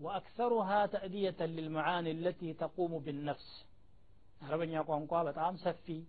وأكثرها 0.00 0.86
تأدية 0.86 1.36
للمعاني 1.40 2.10
التي 2.10 2.52
تقوم 2.54 2.98
بالنفس. 2.98 3.64
عربا 4.42 4.64
يقوم 4.64 5.06
قوة 5.06 5.30
بتعام 5.30 5.56
سفي 5.56 6.04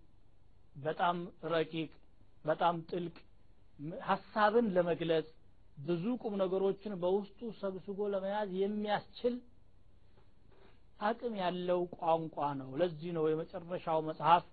بتعام 0.76 1.28
ركيك 1.44 1.90
بتعام 2.44 2.80
تلك 2.80 3.24
حسابا 4.00 4.58
لما 4.58 4.90
قلت 4.90 5.26
بزوكم 5.78 6.34
نقروتشن 6.36 6.94
بوستو 6.94 7.52
سبسوكو 7.52 8.08
لما 8.08 8.28
ياز 8.28 8.50
يمياس 8.52 9.02
چل 9.22 9.38
حكم 11.00 11.34
يعلو 11.36 11.84
قوان 12.00 12.28
قوانو 12.28 12.76
لزينو 12.76 13.26
ومترشاو 13.28 14.02
مصحف 14.02 14.44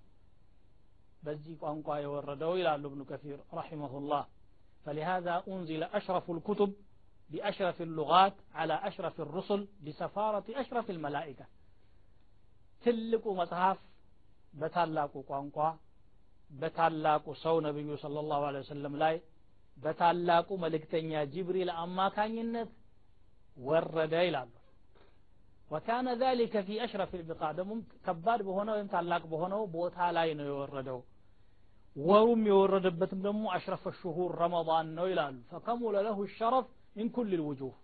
በዚህ 1.22 1.54
ቋንቋ 1.62 1.88
የወረደው 2.02 2.52
ይላሉ 2.60 2.82
ابن 2.90 3.00
كثير 3.10 3.38
رحمه 3.60 3.92
الله 4.00 4.22
فلهذا 4.84 5.34
أنزل 5.52 5.82
أشرف 5.98 6.26
الكتب 6.30 6.70
بأشرف 7.30 7.78
اللغات 7.82 8.36
على 8.54 8.74
أشرف 8.88 9.16
الرسل 9.20 9.60
بسفارة 9.84 10.46
أشرف 10.62 10.86
الملائكة 10.94 11.46
ትልቁ 12.84 13.24
መጽሐፍ 13.40 13.78
በታላቁ 14.54 15.14
ቋንቋ 15.30 15.58
በታላቁ 16.50 17.24
ሰው 17.44 17.56
ነቢዩ 17.66 17.88
صلى 18.04 18.18
الله 18.24 18.40
عليه 18.48 18.60
وسلم 18.64 18.92
ላይ 19.02 19.14
በታላቁ 19.76 20.48
መልእክተኛ 20.64 21.10
ጅብሪል 21.34 21.70
አማካኝነት 21.84 22.70
ወረደ 23.68 24.14
ይላሉ 24.26 24.50
وكان 25.70 26.06
ذلك 26.16 26.54
في 26.60 26.74
أشرف 26.84 27.10
البقاع 27.14 27.50
دمم 27.52 27.80
كبار 28.06 28.38
بهونه 28.42 28.72
ويم 28.74 28.88
ታላቅ 28.94 29.22
በሆነው 29.32 29.62
ቦታ 29.74 29.98
ላይ 30.16 30.28
ነው 30.38 30.46
የወረደው 30.50 30.98
ወሩም 31.96 32.42
የወረደበትም 32.50 33.20
ደግሞ 33.26 33.44
አሽረፈ 33.54 33.84
ሽሁር 33.98 34.30
ረመዳን 34.40 34.86
ነው 34.98 35.06
ይላሉ 35.12 35.36
ፈከሙለ 35.50 35.96
ለሁ 36.06 36.18
ሸረፍ 36.36 36.66
ሚን 36.96 37.08
ኩል 37.16 37.28
ልውጁህ 37.32 37.74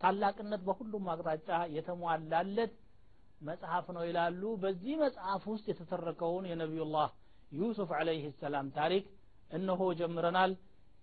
ታላቅነት 0.00 0.62
በሁሉም 0.68 1.04
አቅጣጫ 1.12 1.48
የተሟላለት 1.76 2.72
መጽሐፍ 3.40 3.86
ነው 3.96 4.02
ይላሉ 4.08 4.42
በዚህ 4.62 4.94
መጽሐፍ 5.04 5.44
ውስጥ 5.52 5.66
የተተረከውን 5.72 6.44
የነቢዩላህ 6.50 7.08
ዩሱፍ 7.52 7.90
አለይህ 7.98 8.26
ሰላም 8.42 8.68
ታሪክ 8.78 9.04
እነሆ 9.50 9.80
ጀምረናል 10.00 10.52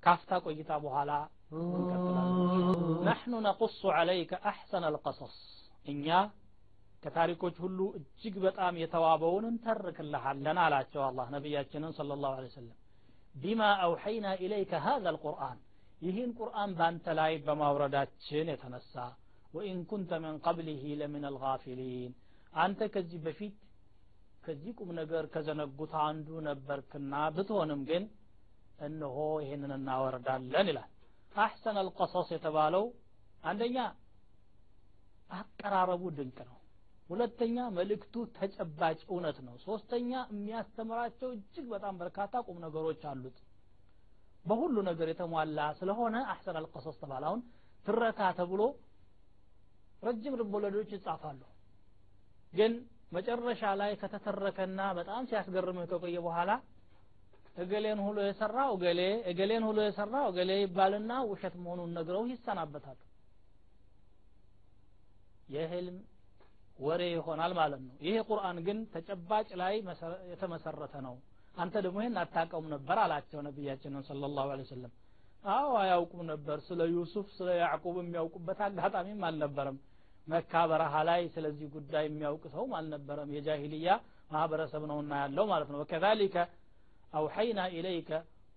ካፍታ 0.03 0.39
ቆይታ 0.45 0.71
በኋላ 0.85 1.11
እንቀጥላለን 1.57 2.79
ነሕኑ 3.07 3.33
ነቁሱ 3.47 3.81
ዐለይከ 3.97 4.33
አሕሰነ 4.51 4.85
አልቀሰስ 4.89 5.35
እኛ 5.87 6.07
ከታሪኮች 7.03 7.55
ሁሉ 7.63 7.79
እጅግ 7.99 8.35
በጣም 8.45 8.73
የተዋበውን 8.81 9.45
እንተርክልሃለን 9.51 10.57
አላቸው 10.65 11.01
አላህ 11.07 11.25
ነቢያችንን 11.35 11.91
صلى 11.99 12.13
الله 12.17 12.31
عليه 12.37 12.51
وسلم 12.51 12.77
بما 13.35 13.69
أوحينا 13.87 14.31
إليك 14.43 14.71
هذا 14.87 15.09
القرآن 15.09 15.57
ይህን 16.01 16.29
ቁርአን 16.39 16.71
ባንተ 16.79 17.05
ላይ 17.19 17.33
በማውረዳችን 17.45 18.47
የተነሳ 18.51 18.93
ወኢን 19.53 19.79
ኩንተ 19.89 20.11
ምን 20.23 20.35
ቀብሊህ 20.45 20.81
ለምን 20.99 21.23
አልጋፊሊን 21.29 22.11
አንተ 22.55 22.79
ከዚህ 22.93 23.19
በፊት 23.25 23.55
ከዚህ 24.45 24.71
ቁም 24.79 24.89
ነገር 24.99 25.23
ከዘነጉት 25.33 25.93
አንዱ 26.07 26.27
ነበርክና 26.47 27.13
ብትሆንም 27.35 27.81
ግን 27.89 28.03
እነሆ 28.87 29.17
ይህንን 29.43 29.71
እናወርዳለን 29.77 30.67
ይላል 30.71 30.89
አሕሰን 31.35 31.77
አልቀሰስ 31.83 32.29
የተባለው 32.35 32.85
አንደኛ 33.43 33.77
አቀራረቡ 35.30 36.02
ድንቅ 36.16 36.38
ነው። 36.48 36.56
ሁለተኛ 37.10 37.56
መልእክቱ 37.76 38.14
ተጨባጭ 38.36 38.98
እውነት 39.08 39.38
ነው። 39.46 39.54
ሶስተኛ 39.64 40.10
የሚያስተምራቸው 40.32 41.28
እጅግ 41.36 41.66
በጣም 41.74 41.94
በርካታ 42.02 42.42
ቁም 42.46 42.58
ነገሮች 42.64 43.02
አሉት። 43.10 43.38
በሁሉ 44.44 44.76
ነገር 44.88 45.08
የተሟላ 45.12 45.60
ስለሆነ 45.78 46.16
አሕሰን 46.32 46.58
አልቀሰስ 46.60 46.96
ተባለ። 47.02 47.24
አሁን 47.30 47.40
ትረካ 47.86 48.20
ተብሎ 48.38 48.62
ረጅም 50.02 50.34
ልቦለዶች 50.40 50.90
ይጻፋሉ። 50.96 51.40
ግን 52.52 52.72
መጨረሻ 53.12 53.62
ላይ 53.80 53.92
ከተተረከና 54.00 54.80
በጣም 54.98 55.22
ሲያስገርምህ 55.30 55.86
ከቆየ 55.90 56.18
በኋላ 56.26 56.50
እገሌን 57.56 58.00
ሁሉ 58.06 58.18
የሰራው 58.26 58.70
እገሌ 58.76 59.00
እገሌን 59.30 59.64
ሁሉ 59.68 59.78
የሰራው 59.86 60.26
እገሌ 60.30 60.50
ይባልና 60.60 61.12
ውሸት 61.30 61.54
መሆኑን 61.62 61.94
ነግረው 61.96 62.24
ይሰናበታሉ 62.32 62.98
የህልም 65.48 65.98
ወሬ 66.78 67.02
ይሆናል 67.12 67.52
ማለት 67.58 67.80
ነው። 67.86 67.94
ይሄ 68.06 68.16
ቁርአን 68.28 68.58
ግን 68.66 68.78
ተጨባጭ 68.92 69.48
ላይ 69.60 69.74
የተመሰረተ 70.32 70.94
ነው። 71.06 71.14
አንተ 71.56 71.74
ደግሞ 71.84 71.98
ይህን 72.02 72.18
አታውቀውም 72.22 72.66
ነበር 72.74 72.96
አላቸው 73.04 73.40
ነቢያችንን 73.46 74.02
ስለ 74.08 74.22
ላሁ 74.36 74.48
ወሰለም። 74.52 74.92
አዎ 75.50 75.70
አያውቁም 75.80 76.20
ነበር። 76.30 76.58
ስለ 76.68 76.80
ዩሱፍ 76.92 77.26
ስለ 77.36 77.48
ያዕቁብ 77.60 77.96
የሚያውቁበት 78.00 78.60
አጋጣሚም 78.66 79.24
አልነበረም። 79.28 79.76
መካ 80.26 80.62
በረሃ 80.70 80.94
ላይ 81.08 81.20
ስለዚህ 81.34 81.68
ጉዳይ 81.76 82.04
የሚያውቅ 82.06 82.44
ሰውም 82.54 82.72
አልነበረም። 82.78 83.30
የጃሂልያ 83.36 83.90
ማህበረሰብ 84.30 84.82
ነውና 84.90 85.12
ያለው 85.22 85.44
ማለት 85.52 85.68
ነው። 85.72 85.78
ወከዛሊከ 85.82 86.36
አውሐይና 87.12 87.60
ኢለይከ 87.76 88.10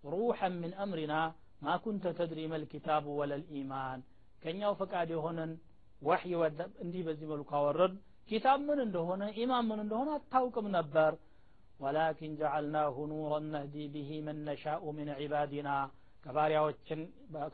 ሩሐን 0.03 0.53
ምን 0.61 0.71
አምሪና 0.83 1.13
ማ 1.61 1.75
ኩንተ 1.83 2.05
ተድሪ 2.17 2.39
መልኪታቡ 2.53 3.05
ወለልኢማን 3.19 3.99
ከኛው 4.43 4.73
ፈቃድ 4.79 5.09
የሆነን 5.15 5.51
ወሕይ 6.02 6.34
እንዲህ 6.84 7.02
በዚህ 7.06 7.26
መልኩ 7.32 7.50
አወረድ 7.58 7.94
ኪታብ 8.30 8.60
ምን 8.68 8.78
እንደሆነ 8.86 9.22
ኢማን 9.40 9.64
ምን 9.68 9.80
እንደሆነ 9.84 10.10
አታውቅም 10.16 10.66
ነበር 10.76 11.12
ወላኪን 11.80 12.32
ጀዓልናሁ 12.40 12.96
ኑረን 13.10 13.46
ነህዲ 13.54 13.76
ብሂ 13.94 14.10
መን 14.26 14.38
ነሻኡ 14.48 14.84
ምን 14.98 15.08
ዒባዲና 15.22 15.70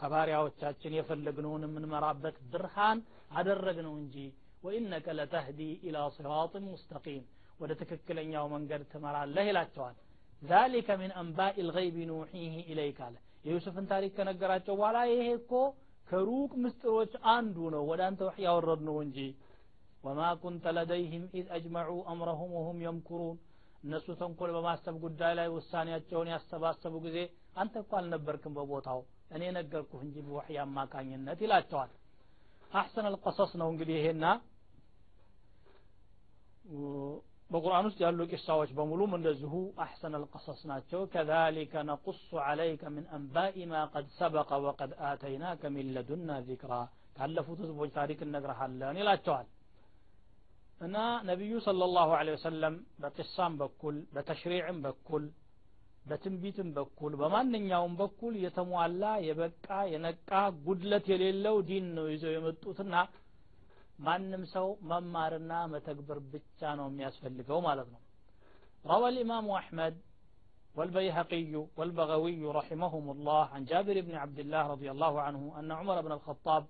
ከባሪያዎቻችን 0.00 0.94
የፈለግነውን 0.98 1.64
የምንመራበት 1.66 2.36
ብርሃን 2.52 2.98
አደረግነው 3.38 3.94
እንጂ 4.02 4.16
ወኢነከ 4.64 5.06
ለተህዲ 5.18 5.60
ኢላ 5.86 5.98
ሲራጥን 6.16 6.64
ሙስተቂም 6.72 7.24
ወደ 7.60 7.72
ትክክለኛው 7.80 8.46
መንገድ 8.54 8.82
ትመራለህ 8.92 9.46
ይላቸዋል 9.50 9.96
ዛሊከ 10.42 10.88
ሚን 11.00 11.12
አንባኢ 11.20 11.56
ልገይብ 11.68 11.96
ኑሒህ 12.10 12.54
ኢለይክ 12.72 12.98
አለ 13.06 13.16
የዩሱፍን 13.46 13.86
ታሪክ 13.92 14.12
ከነገራቸው 14.18 14.74
በኋላ 14.78 14.98
ይሄ 15.10 15.22
እኮ 15.40 15.52
ከሩቅ 16.07 16.51
ምስጢሮች 16.63 17.13
አንዱ 17.31 17.57
ነው። 17.73 17.83
ወደ 17.89 18.01
አንተ 18.07 18.21
ወሕይ 18.27 18.45
ያወረድ 18.47 18.81
ነው 18.87 18.97
እንጂ 19.05 19.17
وما 20.03 20.21
كنت 20.41 20.73
لديهم 20.77 21.23
إذ 21.37 21.47
أجمعوا 21.55 21.91
أمرهم 22.11 22.51
وهم 22.57 22.77
يمكرون። 22.85 23.37
እነሱ 23.83 24.07
ተንኮል 24.19 24.51
በማሰብ 24.55 24.95
ጉዳይ 25.03 25.33
ላይ 25.39 25.47
ውሳኔያቸውን 25.55 26.31
ያሰባሰቡ 26.33 26.93
ጊዜ 27.05 27.17
አንተ 27.55 27.73
እኮ 27.83 27.91
አልነበርክም 27.99 28.55
በቦታው 28.57 28.99
እኔ 29.31 29.43
ነገርኩህ 29.57 30.01
እንጂ 30.05 30.17
በወሕይ 30.27 30.57
አማካኝነት 30.63 31.39
ይላቸዋል። 31.45 31.91
አሕሰን 32.71 33.07
አልቀሰስ 33.09 33.51
ነው 33.61 33.67
እንግዲህ 33.73 33.97
ይሄና 33.99 34.25
በቁርአን 37.50 37.86
ውስጥ 37.88 37.98
ያሉ 38.04 38.20
ቂሳዎች 38.30 38.70
በሙሉም 38.76 39.14
እንደዚሁ 39.16 39.54
አሕሰን 39.84 40.14
አልቀሰስ 40.18 40.60
ናቸው 40.70 41.00
ከዛሊከ 41.12 41.82
ነቁሱ 41.88 42.28
ዓለይከ 42.46 42.82
ምን 42.94 43.04
አንባኢ 43.16 43.66
ማ 43.72 43.82
ቀድ 43.92 44.06
ሰበቀ 44.18 44.60
ወቀድ 44.66 44.92
አተይናከ 45.08 45.70
ሚን 45.74 45.90
ለዱና 45.96 46.38
ዚክራ 46.46 46.72
ካለፉት 47.16 47.58
ህዝቦች 47.64 47.90
ታሪክ 47.98 48.20
እነግረሃለን 48.26 48.98
ይላቸዋል 49.00 49.48
እና 50.86 50.96
ነቢዩ 51.30 51.52
صلى 51.66 51.84
الله 51.88 52.08
عليه 52.20 52.34
وسلم 52.38 52.74
በቅሳም 53.02 53.52
በኩል 53.60 53.96
በተሽሪዕም 54.14 54.78
በኩል 54.86 55.24
በትንቢትም 56.08 56.68
በኩል 56.78 57.12
በማንኛውም 57.20 57.92
በኩል 58.00 58.32
የተሟላ 58.44 59.02
የበቃ 59.26 59.68
የነቃ 59.92 60.30
ጉድለት 60.64 61.04
የሌለው 61.12 61.56
ዲን 61.68 61.86
ነው 61.98 62.06
ይዘው 62.14 62.32
የመጡትና 62.36 62.94
ማንም 64.06 64.42
ሰው 64.54 64.66
መማርና 64.90 65.52
መተግበር 65.74 66.18
ብቻ 66.34 66.60
ነው 66.80 66.88
የሚያስፈልገው 66.92 67.60
ማለት 67.68 67.90
ነው 67.94 68.00
روى 68.84 69.08
الإمام 69.08 69.46
أحمد 69.60 69.94
والبيهقي 70.74 71.52
والبغوي 71.78 72.42
رحمهم 72.50 73.06
الله 73.10 73.44
عن 73.44 73.64
جابر 73.64 73.96
بن 74.00 74.14
عبد 74.14 74.38
الله 74.38 74.62
رضي 74.66 74.88
الله 74.90 75.14
عنه 75.20 75.42
أن 75.58 75.68
عمر 75.72 75.96
بن 76.00 76.12
الخطاب 76.12 76.64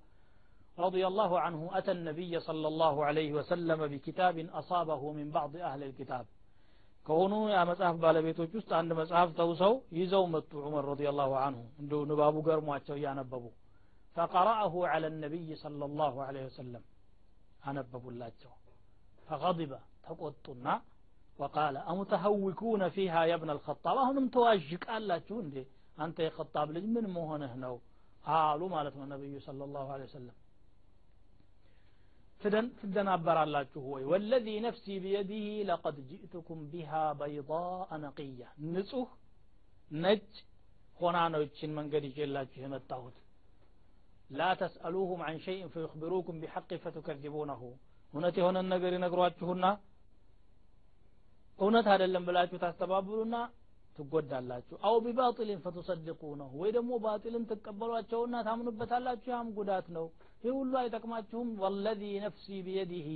رضي 0.79 1.03
الله 1.07 1.41
عنه 1.41 1.61
أتى 1.79 1.93
النبي 1.93 2.33
صلى 2.41 2.67
الله 2.69 2.95
عليه 3.05 3.31
وسلم 3.33 3.81
بكتاب 3.87 4.37
أصابه 4.61 5.03
من 5.13 5.27
بعض 5.31 5.53
أهل 5.69 5.83
الكتاب 5.83 6.27
ከሆኑ 7.07 7.33
ያ 7.55 7.61
መጽሐፍ 7.71 7.97
ባለቤቶች 8.03 8.51
ውስጥ 8.59 8.71
አንድ 8.81 8.91
መጽሐፍ 8.99 9.29
ተውሰው 9.39 9.73
ይዘው 9.99 10.25
መጡ 10.35 10.51
ዑመር 10.67 10.85
ረዲየላሁ 10.91 11.31
አንሁ 11.47 11.63
እንዲሁ 11.83 12.01
ንባቡ 12.11 12.37
ገርሟቸው 12.49 12.95
እያነበቡ 12.99 13.45
ፈቀረአሁ 14.17 14.75
ዐለ 14.91 15.05
ነቢይ 15.25 15.49
صلى 15.65 15.85
الله 15.91 16.15
عليه 16.27 16.45
وسلم 16.51 16.83
አነበቡላቸው። 17.68 18.54
فغضب 19.30 19.72
تقطنا 20.08 20.82
وقال 21.40 21.78
أمتهوكون 21.78 22.90
فيها 22.90 23.26
يا 23.26 23.36
ابن 23.36 23.50
الخطاب 23.50 23.98
أهنم 23.98 24.28
تواجك 24.28 24.90
ألا 24.90 25.18
تشوندي 25.18 25.66
أنت 26.00 26.20
يا 26.20 26.30
خطاب 26.30 26.72
لج 26.72 26.84
من 26.84 27.06
هنا 27.18 27.54
هنا؟ 27.54 27.80
قالوا 28.28 28.70
ما 28.70 28.88
النبي 28.88 29.40
صلى 29.40 29.64
الله 29.64 29.86
عليه 29.94 30.04
وسلم 30.04 30.36
فدن 32.42 32.66
فدن 32.80 33.08
عبر 33.08 33.44
الله 33.44 33.64
تشو 33.64 33.94
والذي 34.12 34.60
نفسي 34.68 35.00
بيده 35.00 35.74
لقد 35.74 35.96
جئتكم 36.12 36.58
بها 36.74 37.14
بيضاء 37.14 37.90
نقية 37.98 38.48
نسوه 38.74 39.08
نج 39.92 40.22
هنا 41.02 41.28
نو 41.34 41.44
تشين 41.44 41.76
من 41.76 41.86
قد 41.94 42.04
يجي 42.04 42.26
ላ 44.31 44.51
ተስአሉሁም 44.61 45.21
አን 45.27 45.39
ሸይን 45.45 45.71
ፈዩክቢሩኩም 45.73 46.37
ቢሐቅ 46.43 46.69
ፈቱከዚቡነሁ 46.85 47.63
እውነት 48.13 48.37
የሆነን 48.41 48.67
ነገር 48.75 48.93
ይነግሯችሁና 48.97 49.65
እውነት 51.59 51.87
አይደለም 51.93 52.25
ብላችሁ 52.29 52.59
ታስተባብሉና 52.63 53.37
ትጎዳላችሁ 53.97 54.77
አው 54.89 54.97
ቢባጢልን 55.05 55.59
ፈቱሰድቁነሁ 55.65 56.51
ወይ 56.61 56.71
ደግሞ 56.77 56.93
ባጢልን 57.05 57.45
ትቀበሏቸውና 57.51 58.37
ታምኑበታላችሁ 58.47 59.31
ያም 59.35 59.49
ጉዳት 59.59 59.87
ነው 59.97 60.07
ይህ 60.45 60.53
ሁሉ 60.59 60.73
አይጠቅማችሁም 60.83 61.49
ወለዚ 61.65 62.03
ነፍሲ 62.25 62.47
ቢየዲህ 62.67 63.09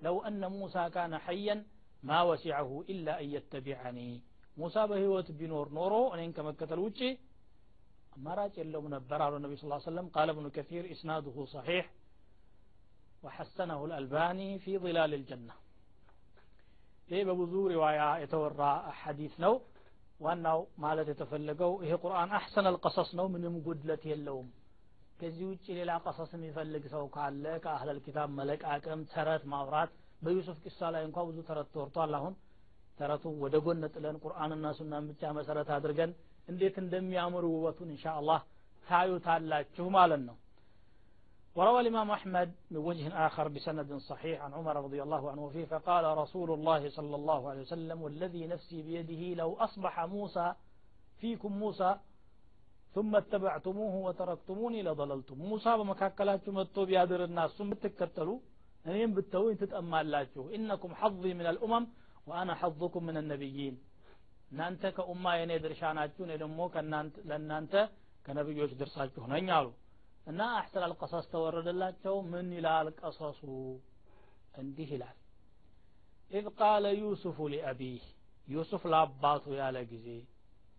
ለው 0.00 0.16
አነ 0.28 0.50
ሙሳ 0.54 0.84
ካነ 0.94 1.14
ሐየን 1.26 1.60
ማ 2.02 2.20
ወሲዐሁ 2.28 2.70
ኢላ 2.92 3.08
አን 3.18 3.26
የተቢዐኒ 3.34 3.98
ሙሳ 4.56 4.76
በህይወት 4.90 5.28
ቢኖር 5.40 5.66
ኖሮ 5.78 5.94
እኔን 6.14 6.32
ከመከተል 6.36 6.80
ውጭ 6.86 7.00
አማራጭ 8.15 8.53
የለውም 8.61 8.87
ነበር 8.95 9.19
አሉ 9.25 9.35
ነቢ 9.45 9.53
ስ 9.61 9.65
ሰለም 9.87 10.07
ቃለ 10.15 10.29
ብኑ 10.37 10.47
ከሲር 10.57 10.85
ኢስናድሁ 10.95 11.37
ሰሒሕ 11.55 11.85
وحسنه 13.23 13.79
الألباني 13.87 14.49
في 14.59 14.71
ظلال 14.77 15.11
الجنة 15.13 15.53
ይህ 17.09 17.21
በብዙ 17.27 17.53
ሪዋያ 17.73 18.01
የተወራ 18.23 18.61
ሐዲስ 18.99 19.33
ነው 19.43 19.53
ዋናው 20.19 20.59
ማለት 20.83 21.07
የተፈለገው 21.11 21.71
ይሄ 21.83 21.91
ቁርአን 22.03 22.29
አሕሰን 22.37 22.65
አልቀሰስ 22.69 23.09
ነው 23.19 23.25
ምንም 23.33 23.55
ጉድለት 23.65 24.03
የለውም 24.11 24.47
ከዚህ 25.19 25.45
ውጭ 25.51 25.65
ሌላ 25.79 25.91
ቀሰስ 26.05 26.31
የሚፈልግ 26.35 26.83
ሰው 26.93 27.03
ካለ 27.15 27.45
ከአህለል 27.63 27.99
ኪታብ 28.05 28.29
መለቃቀም 28.39 29.01
ተረት 29.13 29.43
ማውራት 29.53 29.91
በዩሱፍ 30.23 30.57
ቂሳ 30.65 30.89
ላይ 30.95 31.03
እንኳ 31.07 31.17
ብዙ 31.29 31.37
ተረት 31.49 31.67
ተወርቷል 31.75 32.13
አሁን 32.19 32.33
ተረቱ 32.99 33.25
ወደ 33.43 33.55
ጎን 33.65 33.83
ጥለን 33.93 34.17
ቁርአንና 34.23 34.65
ሱናን 34.79 35.05
ብቻ 35.11 35.33
መሰረት 35.39 35.69
አድርገን 35.77 36.11
እንዴት 36.51 36.75
እንደሚያምሩ 36.83 37.45
ውበቱን 37.55 37.89
እንሻ 37.95 38.05
አላህ 38.19 38.41
ታዩታላችሁ 38.89 39.87
ማለት 39.99 40.23
ነው። 40.29 40.37
وروى 41.55 41.79
الإمام 41.81 42.11
أحمد 42.11 42.49
من 42.71 42.77
وجه 42.77 43.05
آخر 43.27 43.47
بسند 43.47 43.89
صحيح 44.11 44.41
عن 44.41 44.53
عمر 44.53 44.75
رضي 44.83 45.03
الله 45.03 45.31
عنه 45.31 45.49
فيه 45.49 45.65
فقال 45.65 46.17
رسول 46.17 46.49
الله 46.51 46.89
صلى 46.89 47.15
الله 47.15 47.49
عليه 47.49 47.61
وسلم 47.61 48.01
والذي 48.01 48.47
نفسي 48.47 48.81
بيده 48.81 49.21
لو 49.41 49.49
أصبح 49.65 49.93
موسى 50.05 50.47
فيكم 51.19 51.51
موسى 51.63 51.91
ثم 52.95 53.15
اتبعتموه 53.15 53.95
وتركتموني 53.95 54.79
لضللتم. 54.83 55.37
موسى 55.51 55.77
بمكاكلاتكم 55.77 56.53
متو 56.57 56.85
بيادر 56.85 57.23
الناس 57.23 57.51
ثم 57.51 57.73
تكتلوا 57.73 58.39
أنهم 58.87 59.13
بالتوين 59.13 59.57
إنكم 60.57 60.95
حظي 60.95 61.33
من 61.33 61.45
الأمم 61.45 61.83
وأنا 62.27 62.53
حظكم 62.55 63.01
من 63.03 63.17
النبيين. 63.17 63.75
እናንተ 64.54 64.82
ከኡማ 64.96 65.24
የኔ 65.38 65.52
ድርሻ 65.64 65.82
ናችሁ 65.98 66.22
እኔ 66.26 66.32
ደግሞ 66.42 66.60
ለእናንተ 67.30 67.74
ከነቢዮች 68.26 68.72
ድርሳችሁ 68.80 69.24
ነኝ 69.32 69.46
አሉ 69.58 69.68
እና 70.30 70.40
አሕሰን 70.58 70.84
አልቀሰስ 70.86 71.26
ተወረደላቸው 71.32 72.16
ምን 72.32 72.48
ይላል 72.58 72.88
ቀሰሱ 73.00 73.40
እንዲህ 74.60 74.90
ይላል 74.96 75.16
ኢዝ 76.30 76.46
ቃለ 76.58 76.86
ዩሱፉ 77.00 77.48
ሊአቢህ 77.54 78.02
ዩሱፍ 78.48 78.82
ለአባቱ 78.92 79.44
ያለ 79.60 79.78
ጊዜ 79.92 80.06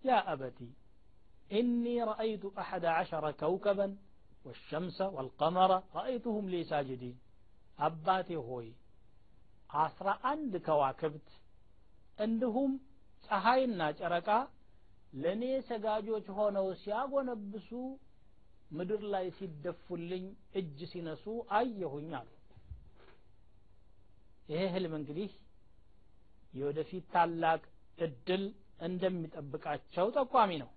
ያ 0.03 0.19
አበቲ 0.33 0.59
ኢኒ 1.59 1.85
ረአይቱ 2.09 2.43
አሐደ 2.63 2.85
ዐሸረ 2.99 3.25
ከውከበን 3.41 3.93
والشمس 4.45 4.99
والقمر 5.15 5.71
رأيتهم 5.97 6.45
لي 6.53 6.61
ساجدين 6.63 7.17
አባቴ 7.79 8.29
ሆይ 8.47 8.67
አስራ 9.83 10.07
አንድ 10.31 10.53
ከዋክብት 10.65 11.27
እንዲሁም 12.25 12.71
ፀሐይና 13.28 13.80
ጨረቃ 13.98 14.28
ለእኔ 15.22 15.42
ሰጋጆች 15.68 16.26
ሆነው 16.38 16.66
ሲያጎነብሱ 16.80 17.70
ምድር 18.70 19.02
ላይ 19.12 19.26
ሲደፉልኝ 19.36 20.24
እጅ 20.58 20.78
ሲነሱ 20.92 21.24
አየሁኝ 21.58 22.10
አሉ። 22.18 22.28
ይሄ 24.50 24.62
ህልም 24.74 24.94
እንግዲህ 24.98 25.30
የወደፊት 26.52 27.04
ታላቅ 27.14 27.60
እድል 27.98 28.44
እንደሚጠብቃቸው 28.86 30.06
ጠቋሚ 30.16 30.52
ነው። 30.62 30.70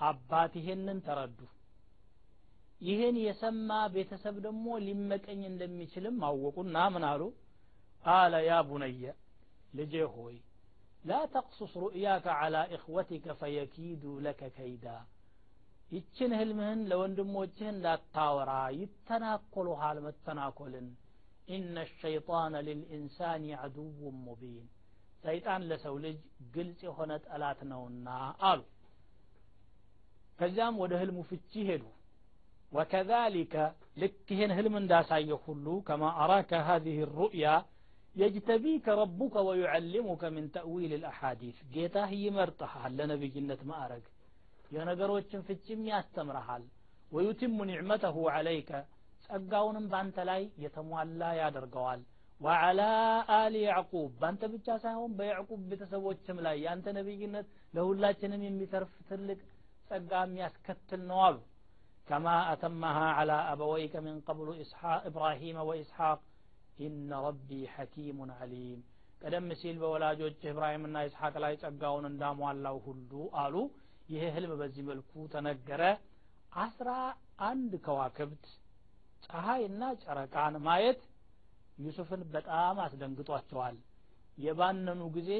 አባት 0.00 0.52
ይሄንን 0.60 0.98
ተረዱ። 1.06 1.38
ይህን 2.80 3.16
የሰማ 3.22 3.70
ቤተሰብ 3.94 4.36
ደግሞ 4.44 4.66
ሊመቀኝ 4.84 5.40
እንደሚችልም 5.48 6.18
አወቁና 6.28 6.76
ምን 6.94 7.04
አሉ? 7.10 7.22
ቃለ 8.04 8.34
ያ 8.46 8.58
ቡነየ 8.68 9.02
ልጄ 9.74 9.94
ሆይ 10.14 10.36
ላ 11.09 11.13
ተቅሱስ 11.33 11.73
ሩእያከ 11.83 12.25
ዓላ 12.41 12.57
እኽወቲከ 12.75 13.25
ፈየኪዱ 13.41 14.03
ለከ 14.25 14.41
ከይዳ 14.57 14.85
ይችን 15.91 16.31
ህልምህን 16.39 16.79
ለወንድሞችህ 16.89 17.67
እንዳታወራ 17.73 18.51
ይተናኮሉሃል 18.81 19.97
መተናኮልን 20.05 20.87
ኢነ 21.55 21.75
ሸይጣን 22.01 22.53
ልልኢንሳን 22.67 23.43
ዐዱው 23.63 23.89
ሙቢን 24.27 24.65
ሰይጣን 25.25 25.61
ለሰው 25.71 25.95
ልጅ 26.05 26.17
ግልጽ 26.55 26.79
የሆነ 26.87 27.11
ጠላት 27.27 27.59
ነውና 27.71 28.07
አሉ 28.49 28.61
ከዚያም 30.39 30.79
ወደ 30.83 30.93
ህልሙ 31.03 31.19
ፍቺ 31.31 31.53
ሄዱ 31.71 31.83
وكذلك 32.73 33.55
لكهن 33.97 34.51
هل 34.51 34.69
من 34.69 34.83
داسايه 34.87 35.33
كله 35.47 35.81
كما 35.81 36.09
أراك 36.23 36.51
هذه 36.69 36.97
الرؤيا 37.03 37.55
يجتبيك 38.17 38.85
ربك 39.01 39.35
ويعلمك 39.47 40.23
من 40.25 40.43
تأويل 40.51 40.91
الأحاديث 40.93 41.55
جيتا 41.73 42.03
هي 42.07 42.25
مرتها 42.31 42.89
لنبي 42.89 43.27
جنة 43.27 43.61
ما 43.63 43.75
أرق 43.85 44.05
يا 44.71 44.81
نقروتشن 44.85 45.41
في 45.41 45.53
الجم 45.53 45.81
يستمرحال 45.87 46.63
ويتم 47.11 47.57
نعمته 47.63 48.15
عليك 48.31 48.71
ጸጋውንም 49.27 49.85
ባንተ 49.91 50.17
ላይ 50.29 50.41
የተሟላ 50.63 51.21
ያደርገዋል 51.41 52.01
ወዓላ 52.45 52.81
አሊ 53.37 53.55
ያዕቁብ 53.69 54.09
ባንተ 54.21 54.43
ብቻ 54.53 54.67
ሳይሆን 54.83 55.11
በያዕቁብ 55.19 55.59
ቤተሰቦችም 55.71 56.37
ላይ 56.45 56.57
ያንተ 56.65 56.87
ነቢይነት 56.97 57.47
ለሁላችንም 57.75 58.41
የሚተርፍ 58.47 58.93
ትልቅ 59.09 59.39
ጸጋ 59.89 60.11
የሚያስከትል 60.27 61.03
ነው 61.11 61.21
አሉ 61.29 61.37
كما 62.09 62.35
أتمها 62.53 63.07
على 63.17 63.37
أبويك 63.53 63.93
من 64.07 64.15
قبل 64.29 64.47
إسحاق 64.63 65.01
إبراهيم 65.09 65.57
وإسحاق 65.69 66.19
ኢነ 66.78 67.10
ረቢ 67.24 67.50
ሐኪሙን 67.74 68.30
አሊም 68.36 68.80
ቀደም 69.22 69.46
ሲል 69.60 69.76
በወላጆች 69.82 70.40
እብራሂምና 70.50 70.96
ይስሐቅ 71.06 71.34
ላይ 71.44 71.54
ጸጋውን 71.62 72.04
እንዳሟላው 72.10 72.76
ሁሉ 72.86 73.10
አሉ። 73.40 73.54
ይህ 74.10 74.22
ህልም 74.34 74.52
በዚህ 74.60 74.82
መልኩ 74.90 75.12
ተነገረ። 75.32 75.82
አስራ 76.62 76.90
አንድ 77.48 77.72
ከዋክብት 77.84 78.44
ፀሐይና 79.24 79.82
ጨረቃን 80.02 80.54
ማየት 80.66 81.00
ዩሱፍን 81.78 82.22
በጣም 82.34 82.76
አስደንግጧቸዋል። 82.84 83.76
የባነኑ 84.38 85.02
ጊዜ 85.16 85.30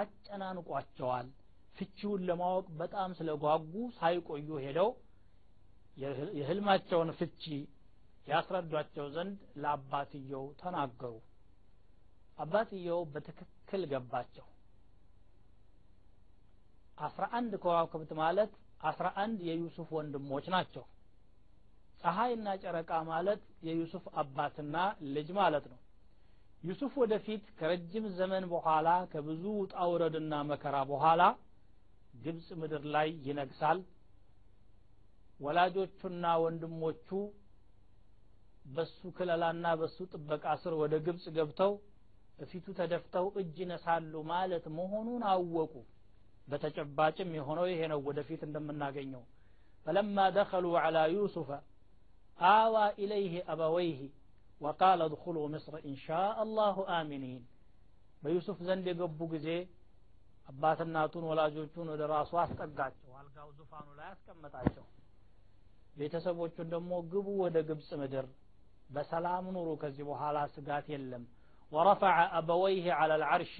አጨናንቋቸዋል። 0.00 1.28
ፍቺውን 1.76 2.22
ለማወቅ 2.28 2.66
በጣም 2.80 3.10
ስለጓጉ 3.18 3.70
ሳይቆዩ 3.96 4.48
ሄደው 4.64 4.90
የህልማቸውን 6.38 7.10
ፍቺ 7.18 7.44
ያስረዷቸው 8.26 9.06
ዘንድ 9.14 9.38
ለአባትየው 9.62 10.44
ተናገሩ። 10.60 11.12
አባትየው 12.38 13.00
በትክክል 13.12 13.82
ገባቸው። 13.92 14.46
አስራ 16.98 17.24
አንድ 17.38 17.52
ከዋክብት 17.62 18.10
ማለት 18.20 18.52
አስራ 18.90 19.06
አንድ 19.22 19.38
የዩሱፍ 19.48 19.88
ወንድሞች 19.96 20.46
ናቸው። 20.54 20.84
ፀሐይና 22.02 22.48
ጨረቃ 22.62 22.90
ማለት 23.10 23.40
የዩሱፍ 23.66 24.04
አባትና 24.20 24.76
ልጅ 25.14 25.28
ማለት 25.40 25.64
ነው። 25.72 25.78
ዩሱፍ 26.64 26.92
ወደፊት 27.02 27.44
ከረጅም 27.58 28.06
ዘመን 28.18 28.44
በኋላ 28.52 28.88
ከብዙ 29.12 29.44
ውጣ 29.60 29.74
ውረድና 29.92 30.34
መከራ 30.50 30.76
በኋላ 30.90 31.22
ግብፅ 32.24 32.48
ምድር 32.60 32.82
ላይ 32.94 33.08
ይነግሳል። 33.26 33.78
ወላጆቹና 35.40 36.24
ወንድሞቹ 36.42 37.08
በሱ 38.70 39.00
ክለላና 39.16 39.66
በሱ 39.80 39.96
ጥበቃ 40.12 40.44
ስር 40.62 40.74
ወደ 40.80 40.94
ግብፅ 41.06 41.24
ገብተው 41.36 41.72
እፊቱ 42.38 42.66
ተደፍተው 42.78 43.26
እጅ 43.40 43.56
ይነሳሉ 43.62 44.12
ማለት 44.30 44.64
መሆኑን 44.76 45.22
አወቁ። 45.30 45.72
በተጨባጭም 46.48 47.30
የሆነው 47.38 47.66
ይሄ 47.70 47.80
ነው 47.92 48.00
ወደፊት 48.08 48.40
እንደምናገኘው። 48.46 49.22
ፈለማ 49.86 50.16
ደኸሉ 50.36 50.66
ዐላ 50.82 50.98
ዩሱፈ 51.14 51.50
አዋ 52.48 52.74
ኢለይህ 53.02 53.34
አበወይህ 53.52 54.00
ወቃለ 54.60 55.00
እድኹሉ 55.08 55.36
ምስር 55.54 55.74
ኢንሻ 55.84 56.06
አላሁ 56.42 56.78
አሚኒን። 56.96 57.42
በዩሱፍ 58.22 58.58
ዘንድ 58.68 58.86
የገቡ 58.90 59.20
ጊዜ 59.34 59.48
አባትናቱን 60.48 61.24
ወላጆቹን 61.30 61.88
ወደ 61.92 62.02
ራሱ 62.12 62.32
አስጠጋቸው 62.42 63.10
አልጋው 63.20 63.50
ዙፋኑ 63.58 63.88
ላይ 63.98 64.08
አስቀመጣቸው። 64.14 64.84
ቤተሰቦቹን 65.96 66.68
ደግሞ 66.74 66.92
ግቡ 67.12 67.28
ወደ 67.44 67.58
ግብፅ 67.68 67.88
ምድር 68.00 68.26
በሰላም 68.90 69.44
ኑሩ። 69.54 69.68
ከዚህ 69.82 70.04
በኋላ 70.08 70.38
ስጋት 70.54 70.86
የለም። 70.92 71.24
ወረፈዐ 71.72 72.16
አበወይህ 72.38 72.86
ዐላ 72.96 73.12
ልዓርሺ 73.22 73.54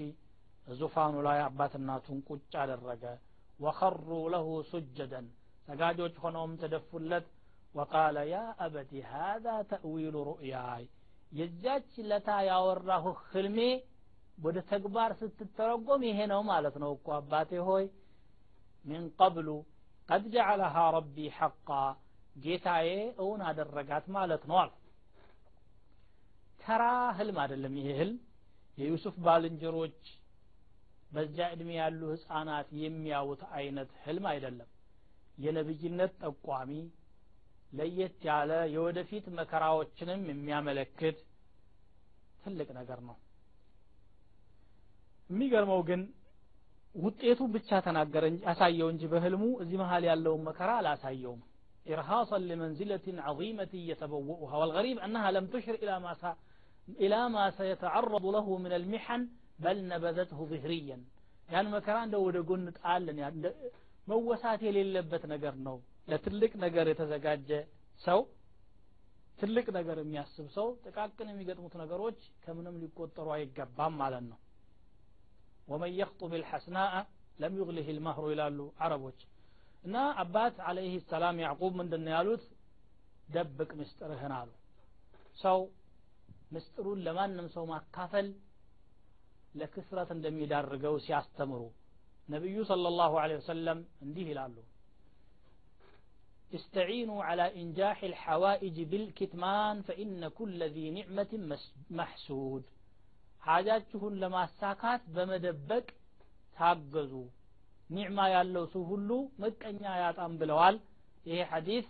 ዙፋኑ 0.74 1.14
ላይ 1.26 1.38
አባትናቱን 1.44 2.18
ቁጭ 2.28 2.52
አደረገ። 2.62 3.04
ወኸሩ 3.60 4.08
ለሁ 4.32 4.48
ሱጀደን። 4.70 5.26
ሰጋጆች 5.66 6.14
ሆነውም 6.22 6.52
ተደፉለት። 6.62 7.26
ወቃለ 7.74 8.16
ያ 8.28 8.36
አበቲ 8.64 8.92
ሃذا 9.10 9.56
ተእዊሉ 9.70 10.16
ሩእያይ። 10.28 10.84
የዚያች 11.32 11.92
ለታ 12.10 12.28
ያወራሁ 12.48 13.04
ህልሜ 13.26 13.58
ወደ 14.38 14.58
ተግባር 14.70 15.10
ስትተረጎም 15.20 16.02
ይሄ 16.08 16.18
ነው 16.32 16.40
ማለት 16.50 16.76
ነው 16.82 16.90
እኮ 16.96 17.08
አባቴ 17.18 17.50
ሆይ። 17.68 17.84
ሚን 18.84 19.04
ቀብሉ 19.18 19.48
ቀድ 20.08 20.24
ጀዐለሃ 20.34 20.76
ረቢ 20.96 21.16
ሐቃ። 21.38 21.68
ጌታዬ 22.36 22.88
እውን 23.22 23.40
አደረጋት 23.48 24.04
ማለት 24.16 24.42
ነው 24.50 24.56
አሉ 24.62 24.70
ተራ 26.60 26.84
ህልም 27.18 27.36
አይደለም 27.42 27.74
ይሄ 27.80 27.88
ህልም። 28.00 28.18
የዩሱፍ 28.78 29.16
ባልንጀሮች 29.24 29.98
በዛ 31.12 31.38
እድሜ 31.54 31.70
ያሉ 31.78 32.00
ህፃናት 32.12 32.68
የሚያውት 32.82 33.42
አይነት 33.56 33.90
ህልም 34.04 34.26
አይደለም። 34.32 34.68
የነብይነት 35.38 36.12
ጠቋሚ 36.24 36.72
ለየት 37.72 38.16
ያለ 38.28 38.52
የወደፊት 38.74 39.26
መከራዎችንም 39.38 40.22
የሚያመለክት 40.30 41.18
ትልቅ 42.44 42.68
ነገር 42.78 43.00
ነው። 43.08 43.16
የሚገርመው 45.30 45.80
ግን 45.88 46.00
ውጤቱ 46.94 47.40
ብቻ 47.54 47.70
ተናገረ 47.86 48.24
አሳየው 48.52 48.88
እንጂ 48.92 49.02
በህልሙ 49.12 49.44
እዚህ 49.62 49.78
መሀል 49.82 50.04
ያለውን 50.10 50.42
መከራ 50.48 50.70
አላሳየውም። 50.80 51.42
ኢርሃሰን 51.86 52.42
ሊመንዚለትን 52.48 53.18
ዐዚመት 53.26 53.70
እየተበወኡሃ 53.78 54.50
ወልገሪብ 54.62 54.98
አነሃ 55.06 55.24
ለም 55.34 55.46
ትሽር 55.52 55.76
ኢላ 55.80 55.92
إلى 57.03 57.19
ما 57.29 57.45
سيتعرض 57.51 58.25
له 58.25 58.47
من 58.57 58.71
المحن 58.71 59.21
بل 59.59 59.77
نبذته 59.87 60.39
ظهريا 60.45 60.97
يعني 61.49 61.67
مكران 61.69 62.09
دو 62.09 62.29
دقون 62.29 62.59
نتعلن 62.65 63.17
يعني 63.19 63.37
موسات 64.07 64.61
የሌለበት 64.67 65.23
ነገር 65.33 65.53
ነው 65.67 65.75
ለትልቅ 66.07 66.51
ነገር 66.65 66.85
የተዘጋጀ 66.91 67.49
ሰው 68.01 68.19
ትልቅ 69.39 69.65
ነገር 69.77 69.97
የሚያስብ 70.01 70.45
ሰው 70.57 70.67
ጥቃቅን 70.85 71.27
የሚገጥሙት 71.31 71.73
ነገሮች 71.83 72.19
ከምንም 72.43 72.75
ሊቆጠሩ 72.83 73.27
አይገባም 73.37 73.93
ማለት 74.01 74.23
ነው 74.31 74.37
ወመን 75.71 75.91
የኽጡብ 75.99 76.33
ልሐስናአ 76.41 76.93
ለም 77.43 77.55
ዩግሊህ 77.61 77.87
ልመህሩ 77.97 78.25
ይላሉ 78.33 78.59
አረቦች 78.85 79.19
እና 79.87 79.95
አባት 80.23 80.55
አለይህ 80.67 80.93
ሰላም 81.13 81.41
ያዕቁብ 81.45 81.73
ምንድን 81.79 82.03
ነው 82.05 82.13
ያሉት 82.17 82.43
ደብቅ 83.35 83.71
ምስጥርህን 83.81 84.33
አሉ 84.39 84.51
ሰው 85.43 85.59
ምስጥሩን 86.55 86.99
ለማንም 87.07 87.47
ሰው 87.55 87.63
ማካፈል 87.73 88.27
ለክስረት 89.59 90.09
እንደሚዳርገው 90.15 90.95
ሲያስተምሩ 91.05 91.61
ነቢዩ 92.29 92.57
صلى 92.71 92.87
الله 92.91 93.11
عليه 93.23 93.37
وسلم 93.41 93.77
እንዲህ 94.05 94.25
ይላሉ 94.31 94.55
استعينوا 96.51 97.21
على 97.23 97.45
إنجاح 97.61 97.97
الحوائج 98.03 98.77
بالكتمان 98.91 99.75
فإن 99.87 100.21
كل 100.39 100.59
ذي 100.75 100.85
نعمة 100.97 101.31
محسود 101.99 102.63
حاجاتهن 103.41 104.13
لما 104.23 104.43
ساكات 104.61 105.01
بمدبك 105.15 105.87
ታገዙ 106.57 107.13
ኒዕማ 107.89 108.19
ያለው 108.35 108.63
ሰው 108.73 108.83
ሁሉ 108.91 109.09
ምቀኛ 109.41 109.81
ያጣም 110.03 110.33
ብለዋል 110.41 110.75
ይሄ 111.25 111.39
ሐዲስ 111.51 111.87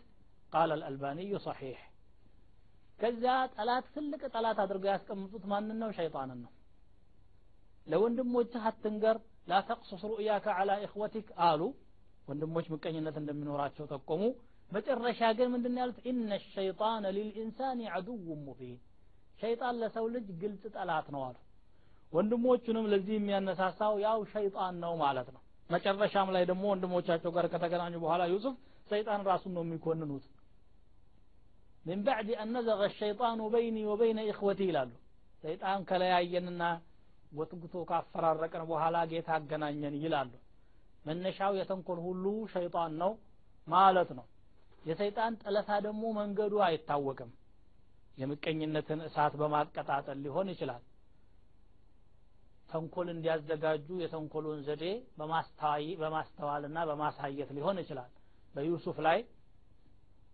ቃል 0.54 0.70
አልአልባኒዩ 0.76 1.32
ሰሒሕ 1.48 1.78
ከዚያ 3.01 3.35
ጠላት 3.55 3.85
ትልቅ 3.95 4.23
ጠላት 4.35 4.59
አድርገው 4.65 4.91
ያስቀምጡት 4.93 5.45
ማንን 5.53 5.79
ነው? 5.83 5.91
ሸይጣንን 5.99 6.39
ነው። 6.45 6.51
ለወንድሞችህ 7.87 8.65
አትንገር 8.71 9.17
ላ 9.51 9.61
ተቅሱስ 9.69 10.03
ሩእያከ 10.11 10.47
አላ 10.59 10.71
ኢኽወቲክ 10.85 11.29
አሉ። 11.47 11.61
ወንድሞች 12.29 12.67
ምቀኝነት 12.75 13.17
እንደሚኖራቸው 13.21 13.85
ጠቆሙ። 13.93 14.23
መጨረሻ 14.71 15.21
ግን 15.39 15.49
ምንድን 15.55 15.79
ያሉት? 15.81 15.99
ኢነ 16.07 16.31
ሸይጣን 16.49 17.05
ሊልኢንሳን 17.17 17.79
ዐዱው 17.95 18.17
ሙቢን። 18.47 18.79
ሸይጣን 19.41 19.75
ለሰው 19.83 20.05
ልጅ 20.15 20.27
ግልጽ 20.43 20.65
ጠላት 20.77 21.07
ነው 21.15 21.23
አሉ። 21.29 21.37
ወንድሞቹንም 22.13 22.87
ለዚህ 22.93 23.15
የሚያነሳሳው 23.17 23.95
ያው 24.05 24.21
ሸይጣን 24.33 24.77
ነው 24.85 24.93
ማለት 25.03 25.29
ነው። 25.35 25.41
መጨረሻም 25.71 26.29
ላይ 26.35 26.45
ደግሞ 26.51 26.65
ወንድሞቻቸው 26.73 27.31
ጋር 27.37 27.47
ከተገናኙ 27.53 27.95
በኋላ 28.05 28.23
ዩሱፍ 28.33 28.55
ሰይጣን 28.91 29.21
ራሱን 29.29 29.53
ነው 29.57 29.63
የሚኮንኑት 29.67 30.25
من 31.86 32.00
بعد 32.04 32.28
أن 32.34 32.48
نزغ 32.58 32.80
الشيطان 32.86 33.40
بيني 33.50 33.84
وبين 33.86 34.18
إخوتي 34.32 34.66
ይላሉ 34.70 34.92
ሰይጣን 35.44 35.80
ከለያየንና 35.90 36.62
ጎትጉቶ 37.32 37.76
ካፈራረቀን 37.90 38.64
በኋላ 38.72 38.96
ጌታ 39.12 39.30
አገናኘን 39.38 39.96
ይላሉ 40.04 40.32
መነሻው 41.08 41.52
የተንኮል 41.60 42.00
ሁሉ 42.08 42.26
ሸይጣን 42.54 42.92
ነው 43.02 43.12
ማለት 43.68 44.10
ነው 44.18 44.26
የሰይጣን 44.86 45.34
ጠለፋ 45.44 45.70
ደግሞ 45.86 46.04
መንገዱ 46.20 46.54
አይታወቅም 46.68 47.32
የምቀኝነትን 48.22 49.00
እሳት 49.08 49.34
በማቀጣጠል 49.42 50.18
ሊሆን 50.26 50.50
ይችላል 50.54 50.84
ተንኮል 52.70 53.08
እንዲያዘጋጁ 53.14 53.88
የተንኮሉን 54.04 54.60
ዘዴ 54.68 54.84
በማስተዋልና 56.02 56.78
በማሳየት 56.90 57.50
ሊሆን 57.58 57.80
ይችላል 57.84 58.12
በዩሱፍ 58.56 58.98
ላይ 59.08 59.20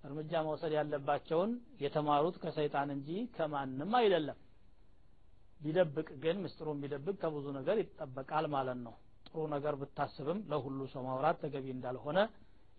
እርምጃ 0.07 0.31
መውሰድ 0.47 0.73
ያለባቸውን 0.79 1.51
የተማሩት 1.83 2.35
ከሰይጣን 2.43 2.89
እንጂ 2.97 3.09
ከማንም 3.35 3.91
አይደለም 3.99 4.37
ቢደብቅ 5.63 6.07
ግን 6.23 6.37
ምስጢሩን 6.43 6.79
ቢደብቅ 6.83 7.15
ከብዙ 7.23 7.45
ነገር 7.59 7.77
ይጠበቃል 7.83 8.45
ማለት 8.55 8.79
ነው 8.85 8.95
ጥሩ 9.27 9.43
ነገር 9.55 9.73
ብታስብም 9.81 10.39
ለሁሉ 10.51 10.79
ሰው 10.93 11.03
ማውራት 11.09 11.37
ተገቢ 11.43 11.67
እንዳልሆነ 11.75 12.19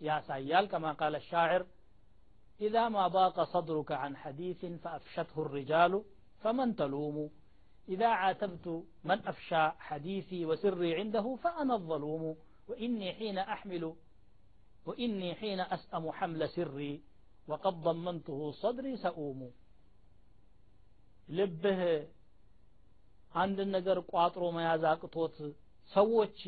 ያሳያል 0.07 0.65
ከማ 0.73 0.85
ቃለ 1.01 1.15
ሻዕር 1.29 1.63
إذا 2.61 2.89
ما 2.89 3.07
ضاق 3.07 3.43
صدرك 3.45 3.91
عن 3.93 4.17
حديث 4.17 4.65
فأفشته 4.83 5.37
الرجال 5.37 5.93
فمن 6.41 6.75
تلوم 6.75 7.29
إذا 7.89 8.07
عاتبت 8.07 8.67
من 9.03 9.19
أفشى 9.27 9.69
حديثي 9.79 10.45
وسري 10.45 10.95
عنده 10.95 11.35
فأنا 11.35 11.75
الظلوم 11.75 12.23
وإني 12.67 13.13
حين 13.13 13.37
أحمل 13.37 13.83
وإني 14.85 15.35
حين 15.35 15.59
أسأم 15.59 16.11
حمل 16.11 16.49
سري 16.49 17.01
ወቀድ 17.48 17.76
ضመንትሁ 17.86 18.38
ሰድሪ 18.60 18.86
ሰኡሙ 19.02 19.40
ልብህ 21.28 21.80
አንድን 23.34 23.68
ነገር 23.76 23.98
ቋጥሮ 24.10 24.44
መያዝ 24.56 24.82
አቅቶት 24.90 25.36
ሰዎች 25.90 26.38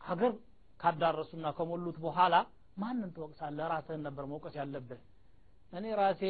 ሀገር 0.00 0.32
ካዳረሱና 0.80 1.46
ከሞሉት 1.58 1.96
በኋላ 2.04 2.34
ማንን 2.76 3.10
ትወቅሳለህ? 3.14 3.66
ራስህን 3.72 4.02
ነበር 4.06 4.24
መውቀስ 4.32 4.54
ያለብህ። 4.60 5.00
እኔ 5.72 5.84
ራሴ 6.00 6.22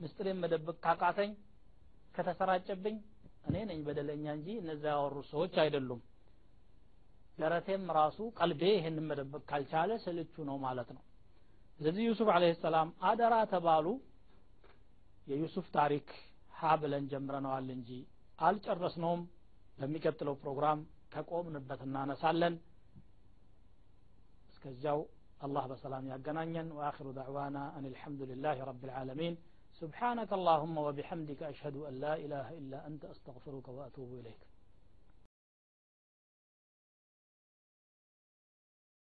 ምስጢሬን 0.00 0.38
መደበቅ 0.42 0.76
ካቃተኝ 0.84 1.30
ከተሰራጨብኝ 2.14 2.96
እኔ 3.48 3.56
ነኝ 3.70 3.80
በደለኛ 3.86 4.24
እንጂ 4.38 4.48
እነዚያ 4.62 4.92
ያወሩ 4.94 5.16
ሰዎች 5.32 5.54
አይደሉም። 5.62 6.00
ደረቴም 7.38 7.84
ራሱ 7.98 8.18
ቀልቤ 8.38 8.62
ይህንን 8.76 9.06
መደበቅ 9.10 9.42
ካልቻለ 9.50 9.90
ስልቹ 10.04 10.44
ነው 10.50 10.56
ማለት 10.64 10.88
ነው። 10.96 11.02
ስለዚህ 11.79 12.03
ዩሱፍ 12.09 12.29
አለህ 12.35 12.51
ሰላም 12.65 12.89
አደራ 13.09 13.35
ተባሉ 13.53 13.87
የዩሱፍ 15.31 15.67
ታሪክ 15.77 16.07
ሀ 16.59 16.71
ብለን 16.81 17.05
ጀምረነዋል 17.11 17.67
እንጂ 17.77 17.89
አልጨረስነውም 18.47 19.21
በሚቀጥለው 19.79 20.35
ፕሮግራም 20.43 20.79
ከቆምንበት 21.13 21.81
እናነሳለን 21.87 22.55
እስከዚያው 24.53 25.01
الله 25.41 25.63
بسلام 25.67 26.03
يقنانيا 26.07 26.63
وآخر 26.77 27.05
دعوانا 27.11 27.63
أن 27.77 27.85
الحمد 27.85 28.21
لله 28.31 28.57
رب 28.63 28.81
العالمين 28.87 29.33
سبحانك 29.81 30.29
اللهم 30.33 30.75
وبحمدك 30.77 31.41
أشهد 31.43 31.75
أن 31.89 31.93
لا 31.99 32.13
إله 32.15 32.47
إلا 32.59 32.77
أنت 32.87 33.03
أستغفرك 33.05 33.67
وأتوب 33.67 34.09
إليك 34.19 34.41